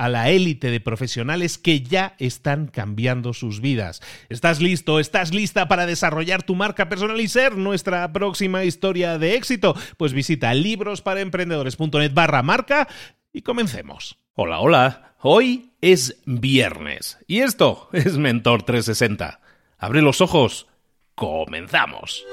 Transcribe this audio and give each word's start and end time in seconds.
a 0.00 0.08
la 0.08 0.30
élite 0.30 0.70
de 0.70 0.80
profesionales 0.80 1.58
que 1.58 1.82
ya 1.82 2.14
están 2.18 2.68
cambiando 2.68 3.34
sus 3.34 3.60
vidas. 3.60 4.00
¿Estás 4.30 4.62
listo? 4.62 4.98
¿Estás 4.98 5.34
lista 5.34 5.68
para 5.68 5.84
desarrollar 5.84 6.42
tu 6.42 6.54
marca 6.54 6.88
personal 6.88 7.20
y 7.20 7.28
ser 7.28 7.58
nuestra 7.58 8.10
próxima 8.10 8.64
historia 8.64 9.18
de 9.18 9.34
éxito? 9.34 9.76
Pues 9.98 10.14
visita 10.14 10.54
librosparaemprendedores.net 10.54 12.14
barra 12.14 12.42
marca 12.42 12.88
y 13.30 13.42
comencemos. 13.42 14.16
Hola, 14.32 14.60
hola. 14.60 15.16
Hoy 15.20 15.72
es 15.82 16.22
viernes 16.24 17.18
y 17.26 17.40
esto 17.40 17.90
es 17.92 18.16
Mentor 18.16 18.62
360. 18.62 19.40
Abre 19.76 20.00
los 20.00 20.22
ojos. 20.22 20.66
Comenzamos. 21.14 22.24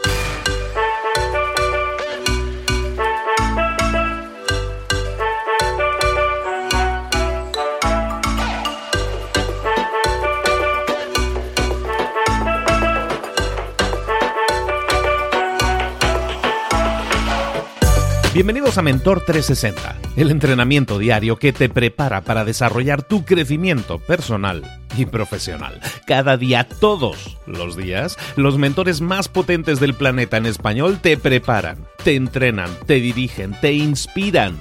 Bienvenidos 18.37 18.77
a 18.77 18.83
Mentor 18.83 19.25
360, 19.25 19.97
el 20.15 20.29
entrenamiento 20.29 20.99
diario 20.99 21.37
que 21.37 21.53
te 21.53 21.69
prepara 21.69 22.21
para 22.21 22.45
desarrollar 22.45 23.01
tu 23.01 23.25
crecimiento 23.25 23.97
personal 23.97 24.61
y 24.97 25.05
profesional. 25.05 25.79
Cada 26.05 26.37
día, 26.37 26.67
todos 26.67 27.37
los 27.45 27.75
días, 27.75 28.17
los 28.35 28.57
mentores 28.57 29.01
más 29.01 29.27
potentes 29.27 29.79
del 29.79 29.93
planeta 29.93 30.37
en 30.37 30.45
español 30.45 30.99
te 31.01 31.17
preparan, 31.17 31.85
te 32.03 32.15
entrenan, 32.15 32.69
te 32.85 32.95
dirigen, 32.95 33.55
te 33.59 33.73
inspiran, 33.73 34.57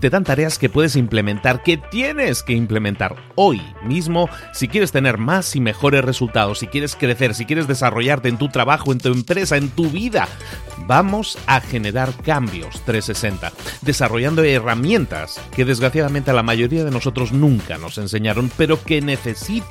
te 0.00 0.10
dan 0.10 0.24
tareas 0.24 0.58
que 0.58 0.68
puedes 0.68 0.96
implementar, 0.96 1.62
que 1.62 1.76
tienes 1.76 2.42
que 2.42 2.52
implementar 2.52 3.16
hoy 3.34 3.60
mismo 3.82 4.28
si 4.52 4.68
quieres 4.68 4.92
tener 4.92 5.18
más 5.18 5.56
y 5.56 5.60
mejores 5.60 6.04
resultados, 6.04 6.58
si 6.58 6.66
quieres 6.66 6.96
crecer, 6.96 7.34
si 7.34 7.46
quieres 7.46 7.66
desarrollarte 7.66 8.28
en 8.28 8.38
tu 8.38 8.48
trabajo, 8.48 8.92
en 8.92 8.98
tu 8.98 9.08
empresa, 9.08 9.56
en 9.56 9.70
tu 9.70 9.90
vida. 9.90 10.28
Vamos 10.86 11.38
a 11.46 11.60
generar 11.60 12.12
cambios 12.22 12.82
360, 12.84 13.52
desarrollando 13.82 14.42
herramientas 14.42 15.40
que 15.54 15.64
desgraciadamente 15.64 16.30
a 16.30 16.34
la 16.34 16.42
mayoría 16.42 16.84
de 16.84 16.90
nosotros 16.90 17.32
nunca 17.32 17.78
nos 17.78 17.98
enseñaron, 17.98 18.50
pero 18.56 18.82
que 18.82 19.00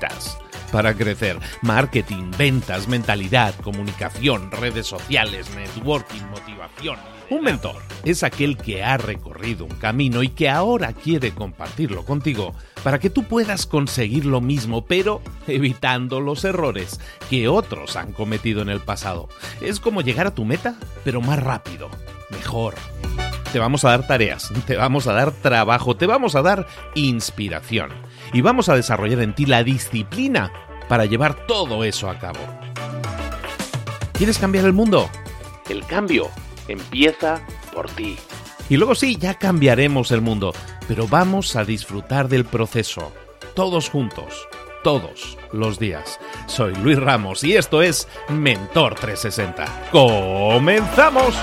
necesitas 0.09 0.49
para 0.71 0.93
crecer. 0.93 1.39
Marketing, 1.61 2.31
ventas, 2.37 2.87
mentalidad, 2.87 3.55
comunicación, 3.55 4.51
redes 4.51 4.87
sociales, 4.87 5.49
networking, 5.55 6.21
motivación. 6.29 6.97
Un 7.29 7.43
mentor 7.43 7.75
es 8.03 8.23
aquel 8.23 8.57
que 8.57 8.83
ha 8.83 8.97
recorrido 8.97 9.65
un 9.65 9.75
camino 9.75 10.23
y 10.23 10.29
que 10.29 10.49
ahora 10.49 10.93
quiere 10.93 11.31
compartirlo 11.31 12.03
contigo 12.03 12.55
para 12.83 12.99
que 12.99 13.09
tú 13.09 13.23
puedas 13.23 13.67
conseguir 13.67 14.25
lo 14.25 14.41
mismo, 14.41 14.85
pero 14.85 15.21
evitando 15.47 16.21
los 16.21 16.43
errores 16.43 16.99
que 17.29 17.47
otros 17.47 17.95
han 17.95 18.13
cometido 18.13 18.61
en 18.61 18.69
el 18.69 18.79
pasado. 18.79 19.29
Es 19.61 19.79
como 19.79 20.01
llegar 20.01 20.27
a 20.27 20.33
tu 20.33 20.45
meta, 20.45 20.75
pero 21.03 21.21
más 21.21 21.41
rápido, 21.41 21.89
mejor. 22.31 22.75
Te 23.51 23.59
vamos 23.59 23.83
a 23.85 23.89
dar 23.89 24.07
tareas, 24.07 24.51
te 24.67 24.75
vamos 24.75 25.07
a 25.07 25.13
dar 25.13 25.31
trabajo, 25.31 25.95
te 25.95 26.05
vamos 26.05 26.35
a 26.35 26.41
dar 26.41 26.67
inspiración 26.95 27.91
y 28.33 28.41
vamos 28.41 28.69
a 28.69 28.75
desarrollar 28.75 29.19
en 29.21 29.33
ti 29.33 29.45
la 29.45 29.63
disciplina 29.63 30.51
para 30.87 31.05
llevar 31.05 31.45
todo 31.45 31.83
eso 31.83 32.09
a 32.09 32.17
cabo. 32.19 32.39
¿Quieres 34.13 34.37
cambiar 34.37 34.65
el 34.65 34.73
mundo? 34.73 35.09
El 35.69 35.85
cambio 35.85 36.29
empieza 36.67 37.41
por 37.73 37.89
ti. 37.89 38.17
Y 38.69 38.77
luego 38.77 38.95
sí, 38.95 39.17
ya 39.17 39.35
cambiaremos 39.35 40.11
el 40.11 40.21
mundo, 40.21 40.53
pero 40.87 41.07
vamos 41.07 41.55
a 41.55 41.63
disfrutar 41.63 42.27
del 42.27 42.45
proceso, 42.45 43.11
todos 43.55 43.89
juntos, 43.89 44.47
todos 44.83 45.37
los 45.51 45.79
días. 45.79 46.19
Soy 46.47 46.75
Luis 46.75 46.99
Ramos 46.99 47.43
y 47.43 47.55
esto 47.55 47.81
es 47.81 48.07
Mentor 48.29 48.95
360. 48.95 49.89
¡Comenzamos! 49.91 51.35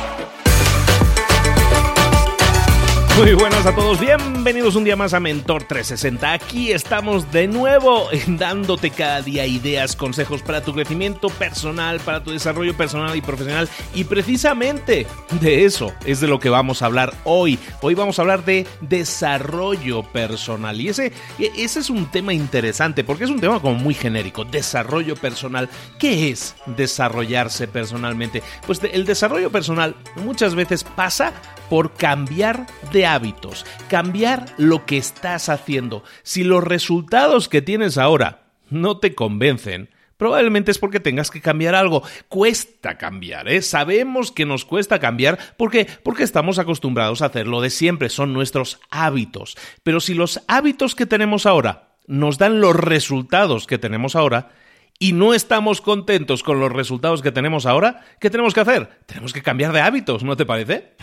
Muy 3.19 3.33
buenas 3.33 3.65
a 3.65 3.75
todos, 3.75 3.99
bienvenidos 3.99 4.77
un 4.77 4.85
día 4.85 4.95
más 4.95 5.15
a 5.15 5.21
Mentor 5.21 5.65
360. 5.65 6.35
Aquí 6.35 6.71
estamos 6.71 7.33
de 7.33 7.49
nuevo 7.49 8.09
dándote 8.27 8.91
cada 8.91 9.23
día 9.23 9.47
ideas, 9.47 9.97
consejos 9.97 10.43
para 10.43 10.61
tu 10.61 10.75
crecimiento 10.75 11.31
personal, 11.31 11.99
para 12.01 12.23
tu 12.23 12.31
desarrollo 12.31 12.77
personal 12.77 13.17
y 13.17 13.23
profesional. 13.23 13.71
Y 13.95 14.05
precisamente 14.05 15.07
de 15.41 15.65
eso 15.65 15.95
es 16.05 16.21
de 16.21 16.27
lo 16.27 16.39
que 16.39 16.51
vamos 16.51 16.83
a 16.83 16.87
hablar 16.87 17.15
hoy. 17.25 17.59
Hoy 17.81 17.95
vamos 17.95 18.19
a 18.19 18.23
hablar 18.23 18.45
de 18.45 18.67
desarrollo 18.83 20.03
personal. 20.03 20.79
Y 20.79 20.91
ese, 20.91 21.11
ese 21.39 21.81
es 21.81 21.89
un 21.89 22.11
tema 22.11 22.35
interesante 22.35 23.03
porque 23.03 23.25
es 23.25 23.31
un 23.31 23.41
tema 23.41 23.61
como 23.61 23.77
muy 23.77 23.95
genérico. 23.95 24.45
Desarrollo 24.45 25.17
personal. 25.17 25.71
¿Qué 25.99 26.29
es 26.29 26.55
desarrollarse 26.67 27.67
personalmente? 27.67 28.43
Pues 28.67 28.79
el 28.93 29.07
desarrollo 29.07 29.51
personal 29.51 29.97
muchas 30.17 30.55
veces 30.55 30.85
pasa 30.85 31.33
por 31.69 31.95
cambiar 31.95 32.67
de 32.93 33.07
hábitos, 33.07 33.67
cambiar 33.89 34.47
lo 34.57 34.87
que 34.87 34.99
estás 34.99 35.49
haciendo. 35.49 36.05
Si 36.23 36.45
los 36.45 36.65
resultados 36.65 37.49
que 37.49 37.63
tienes 37.63 37.99
ahora 37.99 38.45
no 38.71 38.99
te 38.99 39.15
convencen, 39.15 39.91
Probablemente 40.17 40.71
es 40.71 40.79
porque 40.79 41.01
tengas 41.01 41.31
que 41.31 41.43
cambiar 41.43 41.75
algo. 41.75 42.03
Cuesta 42.29 42.97
cambiar, 42.97 43.49
¿eh? 43.49 43.61
Sabemos 43.61 44.33
que 44.33 44.47
nos 44.47 44.65
cuesta 44.65 44.99
cambiar 44.99 45.39
porque, 45.59 45.87
porque 46.03 46.23
estamos 46.23 46.59
acostumbrados 46.59 47.21
a 47.21 47.27
hacerlo 47.27 47.61
de 47.61 47.71
siempre, 47.71 48.09
son 48.09 48.33
nuestros 48.33 48.81
hábitos. 48.91 49.57
Pero 49.83 50.01
si 50.01 50.15
los 50.15 50.43
hábitos 50.49 50.95
que 50.95 51.07
tenemos 51.07 51.45
ahora 51.45 51.97
nos 52.07 52.39
dan 52.39 52.61
los 52.61 52.75
resultados 52.75 53.67
que 53.67 53.79
tenemos 53.79 54.17
ahora 54.17 54.53
y 54.99 55.13
no 55.13 55.35
estamos 55.35 55.83
contentos 55.83 56.43
con 56.43 56.61
los 56.61 56.73
resultados 56.73 57.21
que 57.21 57.33
tenemos 57.33 57.67
ahora, 57.67 58.05
¿qué 58.19 58.31
tenemos 58.31 58.55
que 58.55 58.61
hacer? 58.61 58.89
Tenemos 59.05 59.35
que 59.35 59.43
cambiar 59.43 59.73
de 59.73 59.83
hábitos, 59.83 60.25
¿no 60.25 60.37
te 60.37 60.47
parece? 60.47 60.95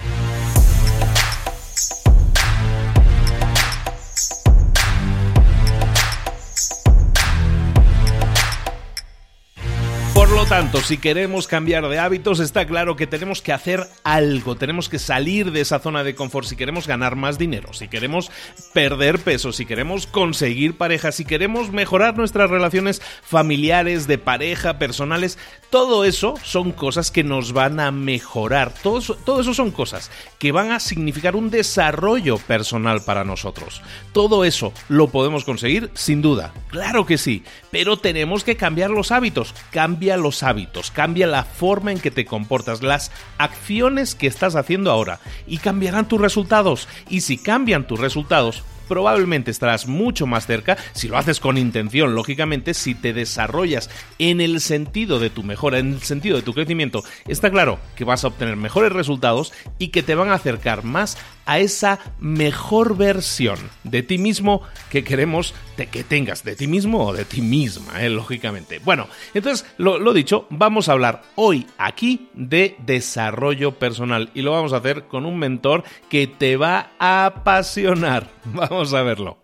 Tanto, 10.42 10.82
si 10.82 10.98
queremos 10.98 11.48
cambiar 11.48 11.88
de 11.88 12.00
hábitos, 12.00 12.40
está 12.40 12.66
claro 12.66 12.96
que 12.96 13.08
tenemos 13.08 13.42
que 13.42 13.54
hacer 13.54 13.88
algo, 14.04 14.56
tenemos 14.56 14.90
que 14.90 14.98
salir 14.98 15.52
de 15.52 15.62
esa 15.62 15.80
zona 15.80 16.04
de 16.04 16.16
confort. 16.16 16.48
Si 16.48 16.56
queremos 16.56 16.88
ganar 16.88 17.16
más 17.16 17.38
dinero, 17.38 17.72
si 17.72 17.88
queremos 17.88 18.32
perder 18.74 19.20
peso, 19.20 19.54
si 19.54 19.66
queremos 19.66 20.08
conseguir 20.08 20.76
pareja, 20.76 21.12
si 21.12 21.24
queremos 21.24 21.72
mejorar 21.72 22.18
nuestras 22.18 22.50
relaciones 22.50 23.02
familiares, 23.22 24.08
de 24.08 24.18
pareja, 24.18 24.80
personales, 24.80 25.38
todo 25.74 26.06
eso 26.06 26.36
son 26.44 26.72
cosas 26.72 27.10
que 27.10 27.24
nos 27.24 27.52
van 27.52 27.80
a 27.80 27.90
mejorar, 27.90 28.76
todo 28.84 29.00
eso, 29.00 29.54
son 29.56 29.72
cosas 29.72 30.12
que 30.38 30.52
van 30.52 30.72
a 30.72 30.80
significar 30.80 31.36
un 31.36 31.50
desarrollo 31.50 32.38
personal 32.38 33.02
para 33.04 33.24
nosotros. 33.24 33.82
Todo 34.12 34.46
eso 34.46 34.72
lo 34.88 35.08
podemos 35.08 35.46
conseguir 35.46 35.90
sin 35.96 36.22
duda, 36.22 36.54
claro 36.68 37.08
que 37.08 37.18
sí, 37.18 37.44
pero 37.72 37.98
tenemos 37.98 38.44
que 38.44 38.56
cambiar 38.56 38.92
los 38.92 39.12
hábitos, 39.12 39.56
cambia 39.72 40.16
los 40.16 40.44
hábitos, 40.44 40.92
cambia 40.92 41.26
la 41.26 41.44
forma 41.44 41.92
en 41.92 42.00
que 42.00 42.12
te 42.12 42.26
comportas, 42.26 42.84
las 42.84 43.10
acciones 43.40 44.14
que 44.14 44.28
estás 44.28 44.56
haciendo 44.56 44.92
ahora 44.92 45.22
y 45.48 45.58
cambiarán 45.58 46.08
tus 46.08 46.22
resultados. 46.22 46.88
Y 47.10 47.22
si 47.22 47.40
cambian 47.40 47.88
tus 47.88 48.00
resultados, 48.00 48.64
probablemente 48.88 49.52
estarás 49.52 49.88
mucho 49.88 50.26
más 50.26 50.46
cerca, 50.46 50.78
si 50.94 51.08
lo 51.08 51.18
haces 51.18 51.40
con 51.40 51.58
intención, 51.58 52.16
lógicamente, 52.16 52.74
si 52.74 52.96
te 52.96 53.14
desarrollas 53.14 53.90
en 54.20 54.42
el 54.42 54.62
sentido 54.62 55.20
de 55.20 55.30
tu 55.30 55.44
mejora, 55.44 55.80
en 55.80 55.94
el 55.94 56.02
sentido 56.02 56.36
de 56.36 56.44
tu 56.44 56.54
crecimiento, 56.54 57.04
está 57.28 57.50
claro 57.50 57.80
que 57.96 58.06
vas 58.06 58.24
a 58.24 58.28
obtener 58.28 58.56
mejores 58.56 58.92
resultados 58.92 59.54
y 59.80 59.90
que 59.90 60.04
te 60.04 60.16
van 60.16 60.30
a 60.30 60.36
acercar 60.36 60.84
más 60.84 61.18
a 61.46 61.60
esa 61.60 62.00
mejor 62.20 62.96
versión 62.96 63.58
de 63.84 64.04
ti 64.04 64.18
mismo 64.18 64.62
que 64.90 65.04
queremos 65.04 65.54
que 65.76 66.04
tengas, 66.04 66.44
de 66.44 66.56
ti 66.56 66.68
mismo 66.68 67.06
o 67.08 67.14
de 67.14 67.26
ti 67.26 67.42
misma, 67.42 68.02
eh, 68.02 68.10
lógicamente. 68.10 68.80
Bueno, 68.80 69.08
entonces, 69.34 69.66
lo, 69.78 69.98
lo 69.98 70.14
dicho, 70.14 70.46
vamos 70.50 70.88
a 70.88 70.94
hablar 70.94 71.24
hoy 71.36 71.66
aquí 71.78 72.30
de 72.34 72.76
desarrollo 72.86 73.74
personal 73.80 74.30
y 74.34 74.42
lo 74.42 74.52
vamos 74.52 74.74
a 74.74 74.78
hacer 74.78 75.06
con 75.06 75.26
un 75.26 75.38
mentor 75.40 75.84
que 76.10 76.28
te 76.28 76.58
va 76.58 76.92
a 77.00 77.26
apasionar. 77.26 78.30
Vamos 78.74 78.92
a 78.96 79.04
verlo. 79.04 79.38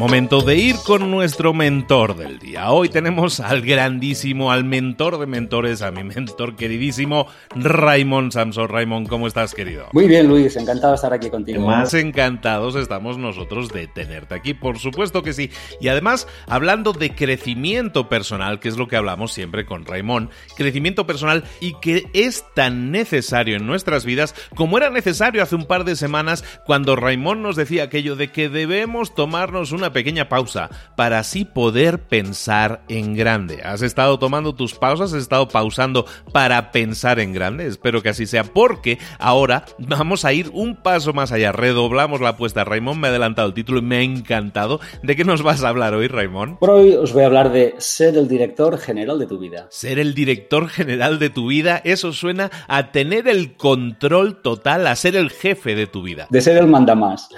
Momento 0.00 0.40
de 0.40 0.56
ir 0.56 0.76
con 0.86 1.10
nuestro 1.10 1.52
mentor 1.52 2.16
del 2.16 2.38
día. 2.38 2.70
Hoy 2.70 2.88
tenemos 2.88 3.38
al 3.38 3.60
grandísimo, 3.60 4.50
al 4.50 4.64
mentor 4.64 5.18
de 5.18 5.26
mentores, 5.26 5.82
a 5.82 5.90
mi 5.90 6.02
mentor 6.02 6.56
queridísimo, 6.56 7.26
Raymond 7.54 8.32
Samson. 8.32 8.66
Raymond, 8.66 9.08
¿cómo 9.08 9.26
estás, 9.26 9.54
querido? 9.54 9.88
Muy 9.92 10.08
bien, 10.08 10.26
Luis, 10.26 10.56
encantado 10.56 10.92
de 10.92 10.96
estar 10.96 11.12
aquí 11.12 11.28
contigo. 11.28 11.66
Más 11.66 11.92
encantados 11.92 12.76
estamos 12.76 13.18
nosotros 13.18 13.68
de 13.68 13.88
tenerte 13.88 14.34
aquí, 14.34 14.54
por 14.54 14.78
supuesto 14.78 15.22
que 15.22 15.34
sí. 15.34 15.50
Y 15.82 15.88
además, 15.88 16.26
hablando 16.48 16.94
de 16.94 17.14
crecimiento 17.14 18.08
personal, 18.08 18.58
que 18.58 18.70
es 18.70 18.78
lo 18.78 18.88
que 18.88 18.96
hablamos 18.96 19.34
siempre 19.34 19.66
con 19.66 19.84
Raymond, 19.84 20.30
crecimiento 20.56 21.06
personal 21.06 21.44
y 21.60 21.74
que 21.74 22.06
es 22.14 22.46
tan 22.54 22.90
necesario 22.90 23.56
en 23.56 23.66
nuestras 23.66 24.06
vidas 24.06 24.34
como 24.54 24.78
era 24.78 24.88
necesario 24.88 25.42
hace 25.42 25.56
un 25.56 25.66
par 25.66 25.84
de 25.84 25.94
semanas 25.94 26.42
cuando 26.64 26.96
Raymond 26.96 27.42
nos 27.42 27.56
decía 27.56 27.84
aquello 27.84 28.16
de 28.16 28.28
que 28.28 28.48
debemos 28.48 29.14
tomar 29.14 29.50
una 29.50 29.89
pequeña 29.92 30.28
pausa 30.28 30.70
para 30.96 31.18
así 31.18 31.44
poder 31.44 32.00
pensar 32.00 32.82
en 32.88 33.14
grande. 33.14 33.60
¿Has 33.64 33.82
estado 33.82 34.18
tomando 34.18 34.54
tus 34.54 34.74
pausas? 34.74 35.12
¿Has 35.12 35.22
estado 35.22 35.48
pausando 35.48 36.06
para 36.32 36.72
pensar 36.72 37.20
en 37.20 37.32
grande? 37.32 37.66
Espero 37.66 38.02
que 38.02 38.10
así 38.10 38.26
sea 38.26 38.44
porque 38.44 38.98
ahora 39.18 39.64
vamos 39.78 40.24
a 40.24 40.32
ir 40.32 40.50
un 40.52 40.76
paso 40.76 41.12
más 41.12 41.32
allá. 41.32 41.52
Redoblamos 41.52 42.20
la 42.20 42.30
apuesta. 42.30 42.64
Raymond 42.64 43.00
me 43.00 43.08
ha 43.08 43.10
adelantado 43.10 43.48
el 43.48 43.54
título 43.54 43.80
y 43.80 43.82
me 43.82 43.96
ha 43.98 44.02
encantado. 44.02 44.80
¿De 45.02 45.16
qué 45.16 45.24
nos 45.24 45.42
vas 45.42 45.62
a 45.64 45.68
hablar 45.68 45.94
hoy, 45.94 46.08
Raymond? 46.08 46.58
Por 46.58 46.70
hoy 46.70 46.94
os 46.94 47.12
voy 47.12 47.22
a 47.22 47.26
hablar 47.26 47.52
de 47.52 47.74
ser 47.78 48.16
el 48.16 48.28
director 48.28 48.78
general 48.78 49.18
de 49.18 49.26
tu 49.26 49.38
vida. 49.38 49.66
Ser 49.70 49.98
el 49.98 50.14
director 50.14 50.68
general 50.68 51.18
de 51.18 51.30
tu 51.30 51.48
vida, 51.48 51.80
eso 51.84 52.12
suena 52.12 52.50
a 52.68 52.92
tener 52.92 53.28
el 53.28 53.56
control 53.56 54.40
total, 54.42 54.86
a 54.86 54.96
ser 54.96 55.16
el 55.16 55.30
jefe 55.30 55.74
de 55.74 55.86
tu 55.86 56.02
vida. 56.02 56.26
De 56.30 56.40
ser 56.40 56.56
el 56.56 56.66
mandamás. 56.66 57.28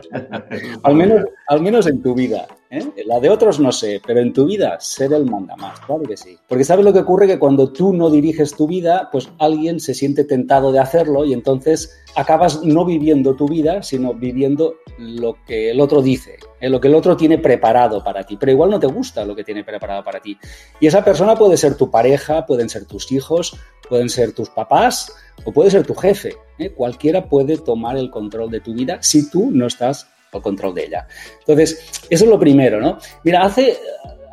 al 0.82 0.94
menos 0.94 1.24
al 1.50 1.60
menos 1.60 1.86
en 1.90 2.02
tu 2.02 2.14
vida. 2.14 2.46
¿eh? 2.70 2.82
La 3.06 3.20
de 3.20 3.28
otros 3.28 3.60
no 3.60 3.72
sé, 3.72 4.00
pero 4.06 4.20
en 4.20 4.32
tu 4.32 4.46
vida 4.46 4.78
ser 4.80 5.12
el 5.12 5.26
manda 5.26 5.56
más, 5.56 5.78
claro 5.80 6.02
que 6.02 6.16
sí. 6.16 6.38
Porque 6.48 6.64
sabes 6.64 6.84
lo 6.84 6.92
que 6.92 7.00
ocurre 7.00 7.26
que 7.26 7.38
cuando 7.38 7.72
tú 7.72 7.92
no 7.92 8.10
diriges 8.10 8.54
tu 8.54 8.66
vida, 8.66 9.08
pues 9.12 9.28
alguien 9.38 9.80
se 9.80 9.94
siente 9.94 10.24
tentado 10.24 10.72
de 10.72 10.78
hacerlo 10.78 11.24
y 11.24 11.32
entonces 11.32 11.94
acabas 12.14 12.62
no 12.64 12.84
viviendo 12.84 13.34
tu 13.34 13.48
vida, 13.48 13.82
sino 13.82 14.14
viviendo 14.14 14.76
lo 14.98 15.36
que 15.46 15.70
el 15.70 15.80
otro 15.80 16.02
dice, 16.02 16.38
¿eh? 16.60 16.68
lo 16.68 16.80
que 16.80 16.88
el 16.88 16.94
otro 16.94 17.16
tiene 17.16 17.38
preparado 17.38 18.02
para 18.02 18.24
ti. 18.24 18.36
Pero 18.38 18.52
igual 18.52 18.70
no 18.70 18.80
te 18.80 18.86
gusta 18.86 19.24
lo 19.24 19.34
que 19.34 19.44
tiene 19.44 19.64
preparado 19.64 20.04
para 20.04 20.20
ti. 20.20 20.38
Y 20.80 20.86
esa 20.86 21.04
persona 21.04 21.36
puede 21.36 21.56
ser 21.56 21.76
tu 21.76 21.90
pareja, 21.90 22.46
pueden 22.46 22.68
ser 22.68 22.86
tus 22.86 23.10
hijos, 23.12 23.56
pueden 23.88 24.08
ser 24.08 24.32
tus 24.32 24.48
papás 24.50 25.12
o 25.44 25.52
puede 25.52 25.70
ser 25.70 25.86
tu 25.86 25.94
jefe. 25.94 26.36
¿eh? 26.58 26.70
Cualquiera 26.70 27.28
puede 27.28 27.58
tomar 27.58 27.96
el 27.96 28.10
control 28.10 28.50
de 28.50 28.60
tu 28.60 28.74
vida 28.74 28.98
si 29.02 29.28
tú 29.30 29.50
no 29.50 29.66
estás 29.66 30.08
o 30.32 30.40
control 30.40 30.74
de 30.74 30.84
ella. 30.84 31.06
Entonces, 31.40 32.02
eso 32.08 32.24
es 32.24 32.30
lo 32.30 32.38
primero, 32.38 32.80
¿no? 32.80 32.98
Mira, 33.24 33.42
hace, 33.42 33.78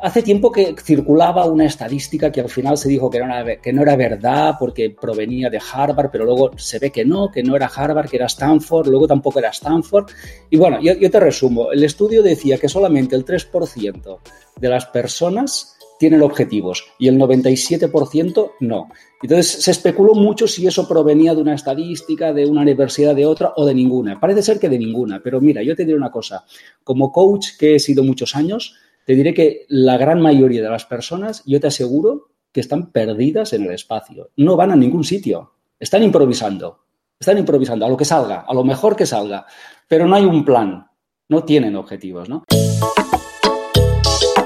hace 0.00 0.22
tiempo 0.22 0.52
que 0.52 0.74
circulaba 0.82 1.46
una 1.46 1.66
estadística 1.66 2.30
que 2.30 2.40
al 2.40 2.48
final 2.48 2.76
se 2.76 2.88
dijo 2.88 3.10
que, 3.10 3.20
que 3.62 3.72
no 3.72 3.82
era 3.82 3.96
verdad 3.96 4.54
porque 4.58 4.90
provenía 4.90 5.50
de 5.50 5.60
Harvard, 5.72 6.10
pero 6.10 6.24
luego 6.24 6.50
se 6.56 6.78
ve 6.78 6.90
que 6.90 7.04
no, 7.04 7.30
que 7.30 7.42
no 7.42 7.56
era 7.56 7.66
Harvard, 7.66 8.08
que 8.08 8.16
era 8.16 8.26
Stanford, 8.26 8.88
luego 8.88 9.06
tampoco 9.06 9.38
era 9.38 9.50
Stanford. 9.50 10.10
Y 10.50 10.56
bueno, 10.56 10.80
yo, 10.80 10.94
yo 10.94 11.10
te 11.10 11.20
resumo, 11.20 11.72
el 11.72 11.84
estudio 11.84 12.22
decía 12.22 12.58
que 12.58 12.68
solamente 12.68 13.16
el 13.16 13.24
3% 13.24 14.18
de 14.56 14.68
las 14.68 14.86
personas 14.86 15.77
tienen 15.98 16.22
objetivos 16.22 16.86
y 16.98 17.08
el 17.08 17.18
97% 17.18 18.52
no. 18.60 18.88
Entonces 19.22 19.64
se 19.64 19.70
especuló 19.70 20.14
mucho 20.14 20.46
si 20.46 20.66
eso 20.66 20.88
provenía 20.88 21.34
de 21.34 21.42
una 21.42 21.54
estadística, 21.54 22.32
de 22.32 22.46
una 22.46 22.62
universidad, 22.62 23.14
de 23.14 23.26
otra 23.26 23.52
o 23.56 23.66
de 23.66 23.74
ninguna. 23.74 24.18
Parece 24.18 24.42
ser 24.42 24.60
que 24.60 24.68
de 24.68 24.78
ninguna, 24.78 25.20
pero 25.22 25.40
mira, 25.40 25.62
yo 25.62 25.74
te 25.74 25.84
diré 25.84 25.96
una 25.96 26.10
cosa. 26.10 26.44
Como 26.84 27.12
coach 27.12 27.48
que 27.58 27.74
he 27.74 27.78
sido 27.78 28.04
muchos 28.04 28.36
años, 28.36 28.74
te 29.04 29.14
diré 29.14 29.34
que 29.34 29.66
la 29.68 29.96
gran 29.96 30.20
mayoría 30.20 30.62
de 30.62 30.70
las 30.70 30.84
personas, 30.84 31.42
yo 31.46 31.60
te 31.60 31.66
aseguro 31.66 32.28
que 32.52 32.60
están 32.60 32.90
perdidas 32.90 33.52
en 33.52 33.64
el 33.64 33.72
espacio. 33.72 34.30
No 34.36 34.56
van 34.56 34.70
a 34.70 34.76
ningún 34.76 35.04
sitio. 35.04 35.52
Están 35.78 36.02
improvisando. 36.02 36.84
Están 37.18 37.38
improvisando 37.38 37.84
a 37.84 37.88
lo 37.88 37.96
que 37.96 38.04
salga, 38.04 38.44
a 38.46 38.54
lo 38.54 38.64
mejor 38.64 38.94
que 38.94 39.06
salga. 39.06 39.46
Pero 39.88 40.06
no 40.06 40.14
hay 40.14 40.24
un 40.24 40.44
plan. 40.44 40.86
No 41.28 41.44
tienen 41.44 41.76
objetivos, 41.76 42.28
¿no? 42.28 42.44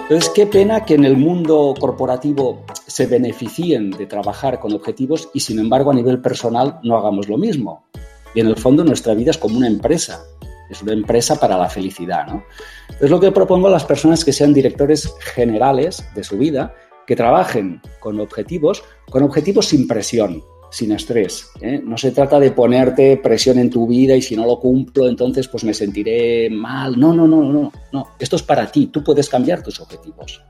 Entonces, 0.02 0.30
qué 0.34 0.46
pena 0.46 0.84
que 0.84 0.94
en 0.94 1.04
el 1.04 1.16
mundo 1.16 1.74
corporativo 1.78 2.64
se 2.86 3.06
beneficien 3.06 3.90
de 3.92 4.06
trabajar 4.06 4.58
con 4.58 4.72
objetivos 4.72 5.30
y, 5.32 5.40
sin 5.40 5.58
embargo, 5.58 5.90
a 5.90 5.94
nivel 5.94 6.20
personal 6.20 6.80
no 6.82 6.98
hagamos 6.98 7.28
lo 7.28 7.38
mismo. 7.38 7.86
Y 8.34 8.40
en 8.40 8.48
el 8.48 8.56
fondo 8.56 8.84
nuestra 8.84 9.14
vida 9.14 9.30
es 9.30 9.38
como 9.38 9.56
una 9.56 9.68
empresa, 9.68 10.22
es 10.68 10.82
una 10.82 10.92
empresa 10.92 11.38
para 11.38 11.56
la 11.56 11.68
felicidad. 11.68 12.26
¿no? 12.26 12.44
Entonces, 12.88 13.10
lo 13.10 13.20
que 13.20 13.32
propongo 13.32 13.68
a 13.68 13.70
las 13.70 13.84
personas 13.84 14.24
que 14.24 14.32
sean 14.32 14.52
directores 14.52 15.14
generales 15.34 16.04
de 16.14 16.24
su 16.24 16.36
vida, 16.36 16.74
que 17.06 17.16
trabajen 17.16 17.80
con 18.00 18.20
objetivos, 18.20 18.84
con 19.08 19.22
objetivos 19.22 19.66
sin 19.66 19.86
presión, 19.86 20.42
sin 20.72 20.90
estrés. 20.92 21.50
¿eh? 21.60 21.80
No 21.84 21.98
se 21.98 22.12
trata 22.12 22.40
de 22.40 22.50
ponerte 22.50 23.18
presión 23.18 23.58
en 23.58 23.68
tu 23.68 23.86
vida 23.86 24.16
y 24.16 24.22
si 24.22 24.34
no 24.34 24.46
lo 24.46 24.58
cumplo, 24.58 25.06
entonces 25.06 25.46
pues 25.46 25.64
me 25.64 25.74
sentiré 25.74 26.48
mal. 26.48 26.98
No, 26.98 27.12
no, 27.12 27.28
no, 27.28 27.42
no, 27.42 27.70
no. 27.92 28.08
Esto 28.18 28.36
es 28.36 28.42
para 28.42 28.66
ti. 28.72 28.86
Tú 28.86 29.04
puedes 29.04 29.28
cambiar 29.28 29.62
tus 29.62 29.78
objetivos. 29.80 30.42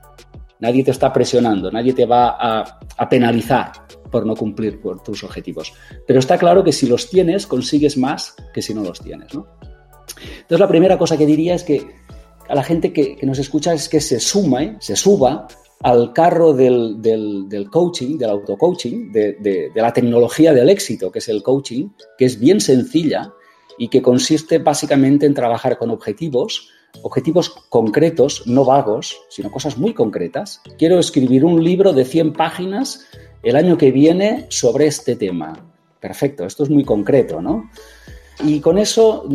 Nadie 0.59 0.81
te 0.81 0.91
está 0.91 1.11
presionando, 1.11 1.69
nadie 1.69 1.91
te 1.91 2.05
va 2.05 2.37
a, 2.39 3.09
penalizar 3.09 3.73
por 4.09 4.25
no 4.25 4.33
cumplir 4.33 4.79
tus 5.03 5.25
objetivos. 5.25 5.73
Pero 6.07 6.19
está 6.19 6.37
claro 6.37 6.63
que 6.63 6.71
si 6.71 6.87
los 6.87 7.09
tienes, 7.09 7.45
consigues 7.45 7.97
más 7.97 8.33
que 8.53 8.61
si 8.61 8.73
no 8.73 8.81
los 8.81 9.01
tienes. 9.01 9.33
¿no? 9.33 9.45
Entonces, 10.35 10.59
la 10.59 10.67
primera 10.69 10.97
cosa 10.97 11.17
que 11.17 11.25
diría 11.25 11.55
es 11.55 11.63
que 11.63 11.85
a 12.47 12.55
la 12.55 12.63
gente 12.63 12.93
que, 12.93 13.17
nos 13.23 13.39
escucha 13.39 13.73
es 13.73 13.89
que 13.89 13.99
se 13.99 14.21
suma, 14.21 14.77
se 14.79 14.95
suba 14.95 15.47
al 15.83 16.13
carro 16.13 16.53
del, 16.53 17.67
coaching, 17.71 18.17
del 18.17 18.29
auto-coaching, 18.29 19.11
de, 19.11 19.33
de, 19.33 19.71
la 19.75 19.93
tecnología 19.93 20.53
del 20.53 20.69
éxito, 20.69 21.11
que 21.11 21.19
es 21.19 21.27
el 21.27 21.43
coaching, 21.43 21.89
que 22.17 22.25
es 22.25 22.39
bien 22.39 22.61
sencilla 22.61 23.33
y 23.77 23.89
que 23.89 24.01
consiste 24.01 24.59
básicamente 24.59 25.25
en 25.25 25.33
trabajar 25.33 25.77
con 25.77 25.89
objetivos, 25.89 26.69
objetivos 27.01 27.49
concretos, 27.69 28.47
no 28.47 28.63
vagos, 28.63 29.17
sino 29.29 29.51
cosas 29.51 29.77
muy 29.77 29.93
concretas. 29.93 30.61
Quiero 30.77 30.99
escribir 30.99 31.43
un 31.43 31.63
libro 31.63 31.91
de 31.91 32.05
100 32.05 32.33
páginas 32.33 33.05
el 33.41 33.57
año 33.57 33.77
que 33.77 33.91
viene 33.91 34.45
sobre 34.49 34.87
este 34.87 35.15
tema. 35.15 35.69
Perfecto, 35.99 36.45
esto 36.45 36.63
es 36.63 36.69
muy 36.69 36.85
concreto, 36.85 37.41
¿no? 37.41 37.69
Y 38.43 38.59
con 38.59 38.77
eso 38.77 39.27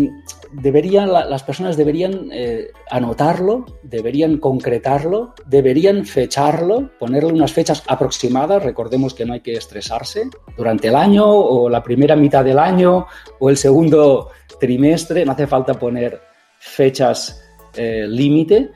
deberían, 0.52 1.12
las 1.12 1.42
personas 1.42 1.76
deberían 1.76 2.30
eh, 2.32 2.68
anotarlo, 2.90 3.64
deberían 3.82 4.38
concretarlo, 4.38 5.34
deberían 5.46 6.04
fecharlo, 6.04 6.90
ponerle 6.98 7.32
unas 7.32 7.52
fechas 7.52 7.82
aproximadas. 7.86 8.62
Recordemos 8.62 9.14
que 9.14 9.24
no 9.24 9.34
hay 9.34 9.40
que 9.40 9.54
estresarse 9.54 10.28
durante 10.56 10.88
el 10.88 10.96
año 10.96 11.26
o 11.26 11.68
la 11.68 11.82
primera 11.82 12.16
mitad 12.16 12.44
del 12.44 12.58
año 12.58 13.06
o 13.38 13.50
el 13.50 13.56
segundo 13.56 14.30
trimestre. 14.58 15.24
No 15.24 15.32
hace 15.32 15.46
falta 15.46 15.74
poner 15.74 16.20
fechas 16.58 17.42
eh, 17.74 18.06
límite 18.08 18.70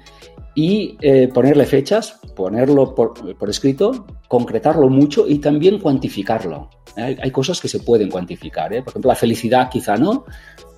y 0.54 0.96
eh, 1.00 1.28
ponerle 1.32 1.66
fechas, 1.66 2.20
ponerlo 2.36 2.94
por, 2.94 3.14
escrito, 3.48 4.06
concretarlo 4.28 4.88
mucho 4.88 5.26
y 5.26 5.38
también 5.38 5.78
cuantificarlo. 5.78 6.70
Hay, 6.96 7.30
cosas 7.30 7.60
que 7.60 7.68
se 7.68 7.80
pueden 7.80 8.10
cuantificar. 8.10 8.70
Por 8.70 8.90
ejemplo, 8.90 9.08
la 9.08 9.14
felicidad 9.14 9.70
quizá 9.70 9.96
no, 9.96 10.24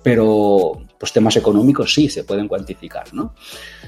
pero 0.01 0.73
los 0.99 1.13
temas 1.13 1.35
económicos 1.35 1.93
sí 1.93 2.09
se 2.09 2.23
pueden 2.23 2.47
cuantificar, 2.47 3.13
¿no? 3.13 3.33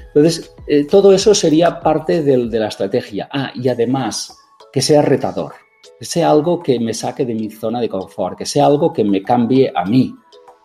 Entonces, 0.08 0.54
eh, 0.66 0.84
todo 0.84 1.12
eso 1.12 1.34
sería 1.34 1.80
parte 1.80 2.22
de 2.22 2.58
la 2.58 2.68
estrategia. 2.68 3.28
Ah, 3.32 3.50
y 3.54 3.68
además, 3.68 4.36
que 4.72 4.82
sea 4.82 5.02
retador, 5.02 5.54
que 5.98 6.04
sea 6.04 6.30
algo 6.30 6.62
que 6.62 6.78
me 6.78 6.94
saque 6.94 7.24
de 7.24 7.34
mi 7.34 7.50
zona 7.50 7.80
de 7.80 7.88
confort, 7.88 8.38
que 8.38 8.46
sea 8.46 8.66
algo 8.66 8.92
que 8.92 9.04
me 9.04 9.22
cambie 9.22 9.72
a 9.74 9.84
mí, 9.84 10.14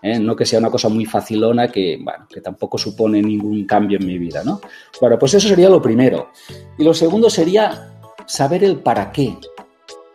¿eh? 0.01 0.19
no 0.19 0.35
que 0.35 0.45
sea 0.45 0.59
una 0.59 0.69
cosa 0.69 0.89
muy 0.89 1.05
facilona 1.05 1.69
que, 1.69 2.03
que 2.29 2.41
tampoco 2.41 2.77
supone 2.77 3.21
ningún 3.21 3.65
cambio 3.65 3.97
en 3.99 4.05
mi 4.05 4.17
vida, 4.17 4.43
¿no? 4.43 4.61
Bueno, 5.01 5.17
pues 5.17 5.33
eso 5.33 5.47
sería 5.47 5.69
lo 5.69 5.81
primero. 5.81 6.31
Y 6.77 6.83
lo 6.83 6.93
segundo 6.93 7.29
sería 7.29 7.95
saber 8.25 8.63
el 8.63 8.79
para 8.79 9.11
qué. 9.11 9.35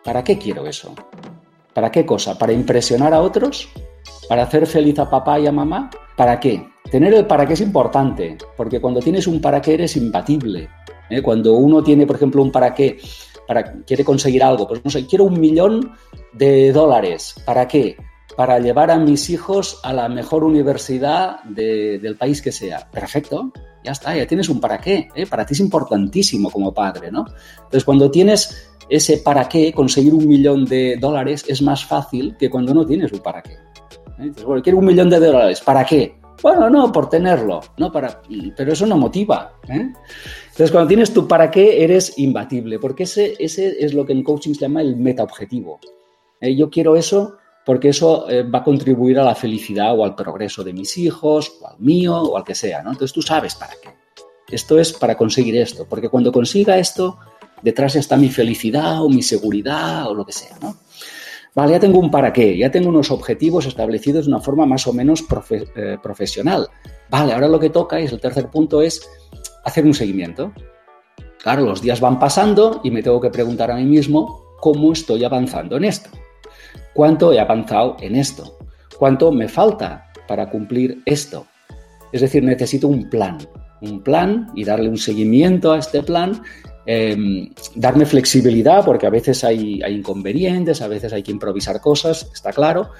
¿Para 0.04 0.22
qué 0.22 0.38
quiero 0.38 0.66
eso? 0.66 0.94
¿Para 1.78 1.92
qué 1.92 2.04
cosa? 2.04 2.36
¿Para 2.36 2.52
impresionar 2.52 3.14
a 3.14 3.20
otros? 3.20 3.68
¿Para 4.28 4.42
hacer 4.42 4.66
feliz 4.66 4.98
a 4.98 5.08
papá 5.08 5.38
y 5.38 5.46
a 5.46 5.52
mamá? 5.52 5.88
¿Para 6.16 6.40
qué? 6.40 6.68
Tener 6.90 7.14
el 7.14 7.24
para 7.24 7.46
qué 7.46 7.52
es 7.52 7.60
importante, 7.60 8.36
porque 8.56 8.80
cuando 8.80 8.98
tienes 8.98 9.28
un 9.28 9.40
para 9.40 9.62
qué 9.62 9.74
eres 9.74 9.96
imbatible. 9.96 10.68
¿eh? 11.08 11.22
Cuando 11.22 11.52
uno 11.52 11.80
tiene, 11.80 12.04
por 12.04 12.16
ejemplo, 12.16 12.42
un 12.42 12.50
para 12.50 12.74
qué, 12.74 12.98
para, 13.46 13.74
quiere 13.84 14.04
conseguir 14.04 14.42
algo, 14.42 14.66
pues 14.66 14.84
no 14.84 14.90
sé, 14.90 15.06
quiero 15.06 15.22
un 15.22 15.38
millón 15.38 15.92
de 16.32 16.72
dólares. 16.72 17.36
¿Para 17.44 17.68
qué? 17.68 17.96
Para 18.36 18.58
llevar 18.58 18.90
a 18.90 18.98
mis 18.98 19.30
hijos 19.30 19.78
a 19.84 19.92
la 19.92 20.08
mejor 20.08 20.42
universidad 20.42 21.44
del 21.44 22.16
país 22.16 22.42
que 22.42 22.50
sea. 22.50 22.90
Perfecto, 22.90 23.52
ya 23.84 23.92
está, 23.92 24.16
ya 24.16 24.26
tienes 24.26 24.48
un 24.48 24.60
para 24.60 24.78
qué. 24.78 25.10
¿eh? 25.14 25.26
Para 25.26 25.46
ti 25.46 25.54
es 25.54 25.60
importantísimo 25.60 26.50
como 26.50 26.74
padre, 26.74 27.12
¿no? 27.12 27.24
Entonces, 27.56 27.84
cuando 27.84 28.10
tienes 28.10 28.67
ese 28.88 29.18
para 29.18 29.48
qué, 29.48 29.72
conseguir 29.72 30.14
un 30.14 30.26
millón 30.26 30.64
de 30.64 30.96
dólares 30.96 31.44
es 31.48 31.62
más 31.62 31.84
fácil 31.84 32.36
que 32.38 32.48
cuando 32.48 32.72
no 32.74 32.86
tienes 32.86 33.12
un 33.12 33.20
para 33.20 33.42
qué. 33.42 33.52
¿eh? 33.52 34.32
bueno, 34.44 34.62
quiero 34.62 34.78
un 34.78 34.86
millón 34.86 35.10
de 35.10 35.18
dólares. 35.20 35.60
¿Para 35.60 35.84
qué? 35.84 36.16
Bueno, 36.42 36.70
no, 36.70 36.92
por 36.92 37.08
tenerlo, 37.08 37.60
no 37.78 37.90
para, 37.90 38.22
pero 38.56 38.72
eso 38.72 38.86
no 38.86 38.96
motiva. 38.96 39.54
¿eh? 39.68 39.92
Entonces, 40.50 40.70
cuando 40.70 40.88
tienes 40.88 41.12
tu 41.12 41.26
para 41.26 41.50
qué, 41.50 41.82
eres 41.82 42.16
imbatible, 42.18 42.78
porque 42.78 43.02
ese, 43.02 43.34
ese 43.38 43.84
es 43.84 43.92
lo 43.92 44.06
que 44.06 44.12
en 44.12 44.22
coaching 44.22 44.54
se 44.54 44.60
llama 44.60 44.80
el 44.80 44.96
metaobjetivo. 44.96 45.80
¿Eh? 46.40 46.54
Yo 46.54 46.70
quiero 46.70 46.96
eso 46.96 47.36
porque 47.66 47.90
eso 47.90 48.26
va 48.54 48.60
a 48.60 48.64
contribuir 48.64 49.18
a 49.18 49.24
la 49.24 49.34
felicidad 49.34 49.94
o 49.98 50.02
al 50.02 50.14
progreso 50.14 50.64
de 50.64 50.72
mis 50.72 50.96
hijos, 50.96 51.58
o 51.60 51.66
al 51.66 51.78
mío, 51.78 52.16
o 52.16 52.34
al 52.38 52.42
que 52.42 52.54
sea. 52.54 52.82
¿no? 52.82 52.92
Entonces, 52.92 53.12
tú 53.12 53.20
sabes 53.20 53.56
para 53.56 53.74
qué. 53.82 53.90
Esto 54.50 54.78
es 54.78 54.94
para 54.94 55.16
conseguir 55.16 55.54
esto, 55.58 55.86
porque 55.86 56.08
cuando 56.08 56.32
consiga 56.32 56.78
esto, 56.78 57.18
detrás 57.62 57.96
está 57.96 58.16
mi 58.16 58.28
felicidad 58.28 59.02
o 59.02 59.08
mi 59.08 59.22
seguridad 59.22 60.08
o 60.08 60.14
lo 60.14 60.24
que 60.24 60.32
sea. 60.32 60.56
¿no? 60.60 60.76
Vale, 61.54 61.72
ya 61.72 61.80
tengo 61.80 61.98
un 61.98 62.10
para 62.10 62.32
qué, 62.32 62.56
ya 62.56 62.70
tengo 62.70 62.88
unos 62.88 63.10
objetivos 63.10 63.66
establecidos 63.66 64.26
de 64.26 64.32
una 64.32 64.40
forma 64.40 64.64
más 64.66 64.86
o 64.86 64.92
menos 64.92 65.24
eh, 65.50 65.98
profesional. 66.02 66.68
Vale, 67.10 67.32
ahora 67.32 67.48
lo 67.48 67.58
que 67.58 67.70
toca, 67.70 68.00
y 68.00 68.04
el 68.04 68.20
tercer 68.20 68.48
punto, 68.48 68.80
es 68.82 69.08
hacer 69.64 69.84
un 69.84 69.94
seguimiento. 69.94 70.52
Claro, 71.42 71.64
los 71.64 71.82
días 71.82 72.00
van 72.00 72.18
pasando 72.18 72.80
y 72.84 72.90
me 72.90 73.02
tengo 73.02 73.20
que 73.20 73.30
preguntar 73.30 73.70
a 73.70 73.76
mí 73.76 73.84
mismo 73.84 74.54
cómo 74.60 74.92
estoy 74.92 75.24
avanzando 75.24 75.76
en 75.76 75.84
esto. 75.84 76.10
¿Cuánto 76.94 77.32
he 77.32 77.40
avanzado 77.40 77.96
en 78.00 78.16
esto? 78.16 78.58
¿Cuánto 78.98 79.32
me 79.32 79.48
falta 79.48 80.12
para 80.26 80.50
cumplir 80.50 81.02
esto? 81.06 81.46
Es 82.12 82.20
decir, 82.20 82.42
necesito 82.42 82.88
un 82.88 83.08
plan, 83.08 83.38
un 83.80 84.02
plan 84.02 84.50
y 84.54 84.64
darle 84.64 84.88
un 84.88 84.98
seguimiento 84.98 85.72
a 85.72 85.78
este 85.78 86.02
plan 86.02 86.42
Em, 86.90 87.50
darme 87.74 88.06
flexibilidad, 88.06 88.82
porque 88.82 89.06
a 89.06 89.10
veces 89.10 89.44
hay, 89.44 89.82
inconvenientes, 89.90 90.80
a 90.80 90.88
veces 90.88 91.12
hay 91.12 91.22
que 91.22 91.32
improvisar 91.32 91.82
cosas, 91.82 92.30
está 92.32 92.50
claro, 92.50 92.92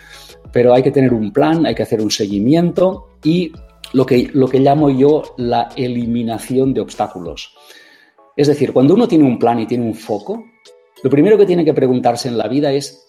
pero 0.53 0.75
hay 0.75 0.83
que 0.83 0.91
tener 0.91 1.15
un 1.15 1.33
plan, 1.33 1.65
hay 1.65 1.75
que 1.75 1.85
hacer 1.85 2.03
un 2.03 2.11
seguimiento 2.11 3.09
y 3.25 3.51
lo 3.95 4.05
que, 4.05 4.29
lo 4.35 4.47
que 4.47 4.61
llamo 4.61 4.91
yo 4.91 5.23
la 5.39 5.71
eliminación 5.75 6.75
de 6.75 6.83
obstáculos. 6.83 7.55
Es 8.37 8.49
decir, 8.49 8.75
cuando 8.75 8.93
uno 8.93 9.09
tiene 9.09 9.25
un 9.25 9.39
plan 9.39 9.59
y 9.59 9.67
tiene 9.67 9.87
un 9.87 9.95
foco, 9.95 10.45
lo 11.03 11.09
primero 11.09 11.39
que 11.39 11.47
tiene 11.47 11.65
que 11.65 11.73
preguntarse 11.73 12.29
en 12.29 12.37
la 12.37 12.47
vida 12.47 12.71
es, 12.71 13.09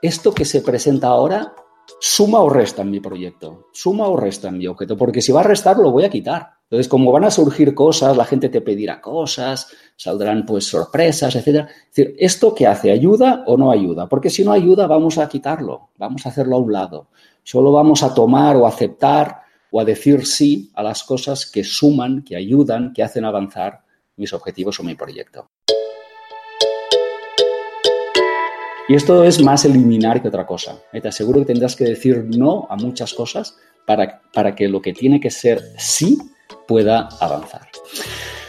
¿esto 0.00 0.32
que 0.32 0.46
se 0.46 0.62
presenta 0.62 1.08
ahora 1.08 1.52
suma 2.00 2.40
o 2.40 2.48
resta 2.48 2.82
en 2.82 2.90
mi 2.90 3.00
proyecto? 3.00 3.68
¿Suma 3.72 4.08
o 4.08 4.16
resta 4.16 4.48
en 4.48 4.58
mi 4.58 4.66
objeto? 4.66 4.96
Porque 4.96 5.22
si 5.22 5.32
va 5.32 5.40
a 5.40 5.44
restar, 5.44 5.78
lo 5.78 5.90
voy 5.90 6.04
a 6.04 6.10
quitar. 6.10 6.56
Entonces, 6.64 6.88
como 6.88 7.12
van 7.12 7.24
a 7.24 7.30
surgir 7.30 7.74
cosas, 7.74 8.16
la 8.16 8.24
gente 8.24 8.48
te 8.48 8.60
pedirá 8.60 9.00
cosas, 9.00 9.68
saldrán 9.96 10.44
pues 10.44 10.64
sorpresas, 10.64 11.36
etcétera. 11.36 11.68
Es 11.70 11.94
decir, 11.94 12.16
¿esto 12.18 12.54
qué 12.54 12.66
hace? 12.66 12.90
¿Ayuda 12.90 13.44
o 13.46 13.56
no 13.56 13.70
ayuda? 13.70 14.08
Porque 14.08 14.30
si 14.30 14.44
no 14.44 14.50
ayuda, 14.50 14.88
vamos 14.88 15.18
a 15.18 15.28
quitarlo, 15.28 15.90
vamos 15.96 16.26
a 16.26 16.30
hacerlo 16.30 16.56
a 16.56 16.60
un 16.60 16.72
lado. 16.72 17.08
Solo 17.44 17.70
vamos 17.70 18.02
a 18.02 18.12
tomar 18.12 18.56
o 18.56 18.66
aceptar 18.66 19.42
o 19.70 19.80
a 19.80 19.84
decir 19.84 20.26
sí 20.26 20.72
a 20.74 20.82
las 20.82 21.04
cosas 21.04 21.46
que 21.46 21.62
suman, 21.62 22.24
que 22.24 22.34
ayudan, 22.34 22.92
que 22.92 23.04
hacen 23.04 23.24
avanzar 23.24 23.82
mis 24.16 24.32
objetivos 24.32 24.80
o 24.80 24.82
mi 24.82 24.96
proyecto. 24.96 25.46
Y 28.88 28.94
esto 28.94 29.24
es 29.24 29.42
más 29.42 29.64
eliminar 29.64 30.22
que 30.22 30.28
otra 30.28 30.46
cosa. 30.46 30.78
¿eh? 30.92 31.00
Te 31.00 31.08
aseguro 31.08 31.40
que 31.40 31.46
tendrás 31.46 31.74
que 31.74 31.84
decir 31.84 32.24
no 32.36 32.66
a 32.70 32.76
muchas 32.76 33.14
cosas 33.14 33.56
para, 33.84 34.20
para 34.32 34.54
que 34.54 34.68
lo 34.68 34.80
que 34.80 34.92
tiene 34.92 35.20
que 35.20 35.30
ser 35.30 35.60
sí 35.76 36.18
pueda 36.68 37.08
avanzar. 37.20 37.68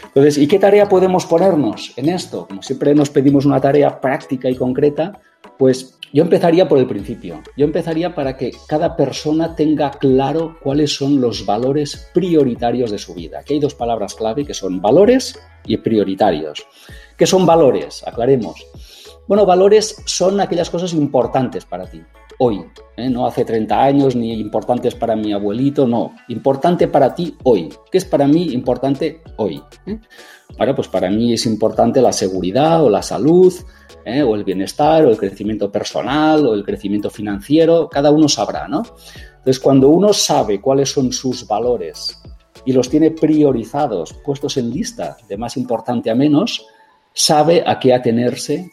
Entonces, 0.06 0.38
¿y 0.38 0.46
qué 0.46 0.58
tarea 0.58 0.88
podemos 0.88 1.26
ponernos 1.26 1.92
en 1.96 2.08
esto? 2.08 2.46
Como 2.46 2.62
siempre 2.62 2.94
nos 2.94 3.10
pedimos 3.10 3.46
una 3.46 3.60
tarea 3.60 4.00
práctica 4.00 4.48
y 4.48 4.56
concreta, 4.56 5.20
pues 5.58 5.98
yo 6.12 6.22
empezaría 6.22 6.68
por 6.68 6.78
el 6.78 6.86
principio. 6.86 7.42
Yo 7.56 7.66
empezaría 7.66 8.14
para 8.14 8.36
que 8.36 8.52
cada 8.66 8.96
persona 8.96 9.54
tenga 9.54 9.90
claro 9.90 10.56
cuáles 10.62 10.94
son 10.94 11.20
los 11.20 11.44
valores 11.44 12.10
prioritarios 12.14 12.90
de 12.90 12.98
su 12.98 13.14
vida. 13.14 13.40
Aquí 13.40 13.54
hay 13.54 13.60
dos 13.60 13.74
palabras 13.74 14.14
clave 14.14 14.46
que 14.46 14.54
son 14.54 14.80
valores 14.80 15.38
y 15.66 15.76
prioritarios. 15.76 16.66
¿Qué 17.16 17.26
son 17.26 17.44
valores? 17.44 18.02
Aclaremos. 18.06 18.64
Bueno, 19.28 19.46
valores 19.46 20.02
son 20.06 20.40
aquellas 20.40 20.70
cosas 20.70 20.92
importantes 20.94 21.64
para 21.64 21.86
ti 21.86 22.02
hoy, 22.38 22.64
¿eh? 22.96 23.10
no 23.10 23.26
hace 23.26 23.44
30 23.44 23.82
años 23.82 24.16
ni 24.16 24.32
importantes 24.40 24.94
para 24.94 25.16
mi 25.16 25.32
abuelito, 25.32 25.86
no, 25.86 26.14
importante 26.28 26.88
para 26.88 27.14
ti 27.14 27.36
hoy. 27.42 27.68
¿Qué 27.90 27.98
es 27.98 28.04
para 28.04 28.26
mí 28.26 28.52
importante 28.52 29.20
hoy? 29.36 29.62
¿Eh? 29.86 29.98
pues 30.74 30.88
para 30.88 31.10
mí 31.10 31.34
es 31.34 31.46
importante 31.46 32.00
la 32.00 32.12
seguridad 32.12 32.82
o 32.82 32.88
la 32.88 33.02
salud, 33.02 33.52
¿eh? 34.04 34.22
o 34.22 34.34
el 34.34 34.44
bienestar, 34.44 35.04
o 35.04 35.10
el 35.10 35.18
crecimiento 35.18 35.70
personal, 35.70 36.46
o 36.46 36.54
el 36.54 36.64
crecimiento 36.64 37.10
financiero, 37.10 37.88
cada 37.88 38.10
uno 38.10 38.28
sabrá, 38.28 38.66
¿no? 38.66 38.82
Entonces, 39.30 39.60
cuando 39.60 39.88
uno 39.88 40.12
sabe 40.12 40.60
cuáles 40.60 40.90
son 40.90 41.12
sus 41.12 41.46
valores 41.46 42.20
y 42.64 42.72
los 42.72 42.88
tiene 42.88 43.10
priorizados, 43.10 44.14
puestos 44.24 44.56
en 44.56 44.70
lista 44.70 45.16
de 45.28 45.36
más 45.36 45.56
importante 45.56 46.10
a 46.10 46.14
menos, 46.14 46.66
sabe 47.12 47.62
a 47.66 47.78
qué 47.78 47.94
atenerse 47.94 48.70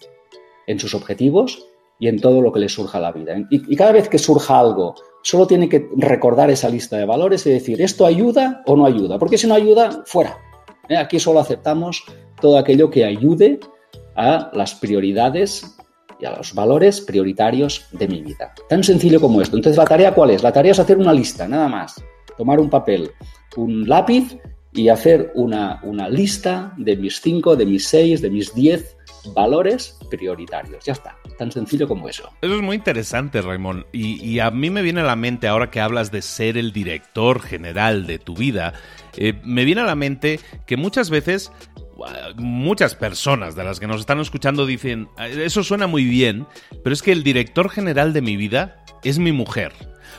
en 0.67 0.79
sus 0.79 0.93
objetivos 0.93 1.65
y 1.99 2.07
en 2.07 2.19
todo 2.19 2.41
lo 2.41 2.51
que 2.51 2.59
le 2.59 2.69
surja 2.69 2.97
a 2.97 3.01
la 3.01 3.11
vida. 3.11 3.35
Y, 3.49 3.75
cada 3.75 3.91
vez 3.91 4.09
que 4.09 4.17
surja 4.17 4.59
algo, 4.59 4.95
solo 5.23 5.47
tiene 5.47 5.69
que 5.69 5.89
recordar 5.95 6.49
esa 6.49 6.69
lista 6.69 6.97
de 6.97 7.05
valores 7.05 7.45
y 7.45 7.51
decir, 7.51 7.81
¿esto 7.81 8.05
ayuda 8.05 8.63
o 8.65 8.75
no 8.75 8.85
ayuda? 8.85 9.17
Porque 9.17 9.37
si 9.37 9.47
no 9.47 9.55
ayuda, 9.55 10.03
fuera. 10.05 10.37
¿Eh? 10.89 10.97
Aquí 10.97 11.19
solo 11.19 11.39
aceptamos 11.39 12.03
todo 12.41 12.57
aquello 12.57 12.89
que 12.89 13.05
ayude 13.05 13.59
a 14.15 14.51
las 14.53 14.75
prioridades 14.75 15.77
y 16.19 16.25
a 16.25 16.35
los 16.35 16.53
valores 16.53 17.01
prioritarios 17.01 17.87
de 17.91 18.07
mi 18.07 18.21
vida. 18.21 18.53
Tan 18.69 18.83
sencillo 18.83 19.19
como 19.19 19.41
esto. 19.41 19.55
Entonces, 19.55 19.77
¿la 19.77 19.85
tarea 19.85 20.13
cuál 20.13 20.31
es? 20.31 20.43
La 20.43 20.51
tarea 20.51 20.71
es 20.71 20.79
hacer 20.79 20.97
una 20.97 21.13
lista, 21.13 21.47
nada 21.47 21.67
más. 21.67 22.01
Tomar 22.37 22.59
un 22.59 22.69
papel, 22.69 23.11
un 23.55 23.87
lápiz 23.87 24.37
y 24.73 24.89
hacer 24.89 25.31
una, 25.35 25.79
una 25.83 26.09
lista 26.09 26.73
de 26.77 26.97
mis 26.97 27.21
cinco, 27.21 27.55
de 27.55 27.65
mis 27.65 27.87
seis, 27.87 28.21
de 28.21 28.29
mis 28.29 28.53
diez 28.53 28.97
valores 29.33 29.97
prioritarios. 30.09 30.83
Ya 30.85 30.93
está, 30.93 31.17
tan 31.37 31.51
sencillo 31.51 31.87
como 31.87 32.09
eso. 32.09 32.29
Eso 32.41 32.55
es 32.55 32.61
muy 32.61 32.75
interesante, 32.75 33.41
Raymond. 33.41 33.85
Y, 33.91 34.39
a 34.39 34.51
mí 34.51 34.69
me 34.69 34.81
viene 34.81 35.01
a 35.01 35.05
la 35.05 35.15
mente, 35.15 35.47
ahora 35.47 35.71
que 35.71 35.81
hablas 35.81 36.11
de 36.11 36.21
ser 36.21 36.57
el 36.57 36.71
director 36.71 37.41
general 37.41 38.05
de 38.05 38.19
tu 38.19 38.35
vida, 38.35 38.73
eh, 39.17 39.33
me 39.43 39.65
viene 39.65 39.81
a 39.81 39.85
la 39.85 39.95
mente 39.95 40.39
que 40.65 40.77
muchas 40.77 41.09
veces 41.09 41.51
muchas 42.35 42.95
personas 42.95 43.55
de 43.55 43.63
las 43.63 43.79
que 43.79 43.87
nos 43.87 44.01
están 44.01 44.19
escuchando 44.19 44.65
dicen, 44.65 45.07
eso 45.17 45.63
suena 45.63 45.87
muy 45.87 46.03
bien, 46.03 46.45
pero 46.83 46.93
es 46.93 47.01
que 47.01 47.11
el 47.11 47.23
director 47.23 47.69
general 47.69 48.13
de 48.13 48.21
mi 48.21 48.35
vida 48.35 48.83
es 49.03 49.19
mi 49.19 49.31
mujer, 49.31 49.71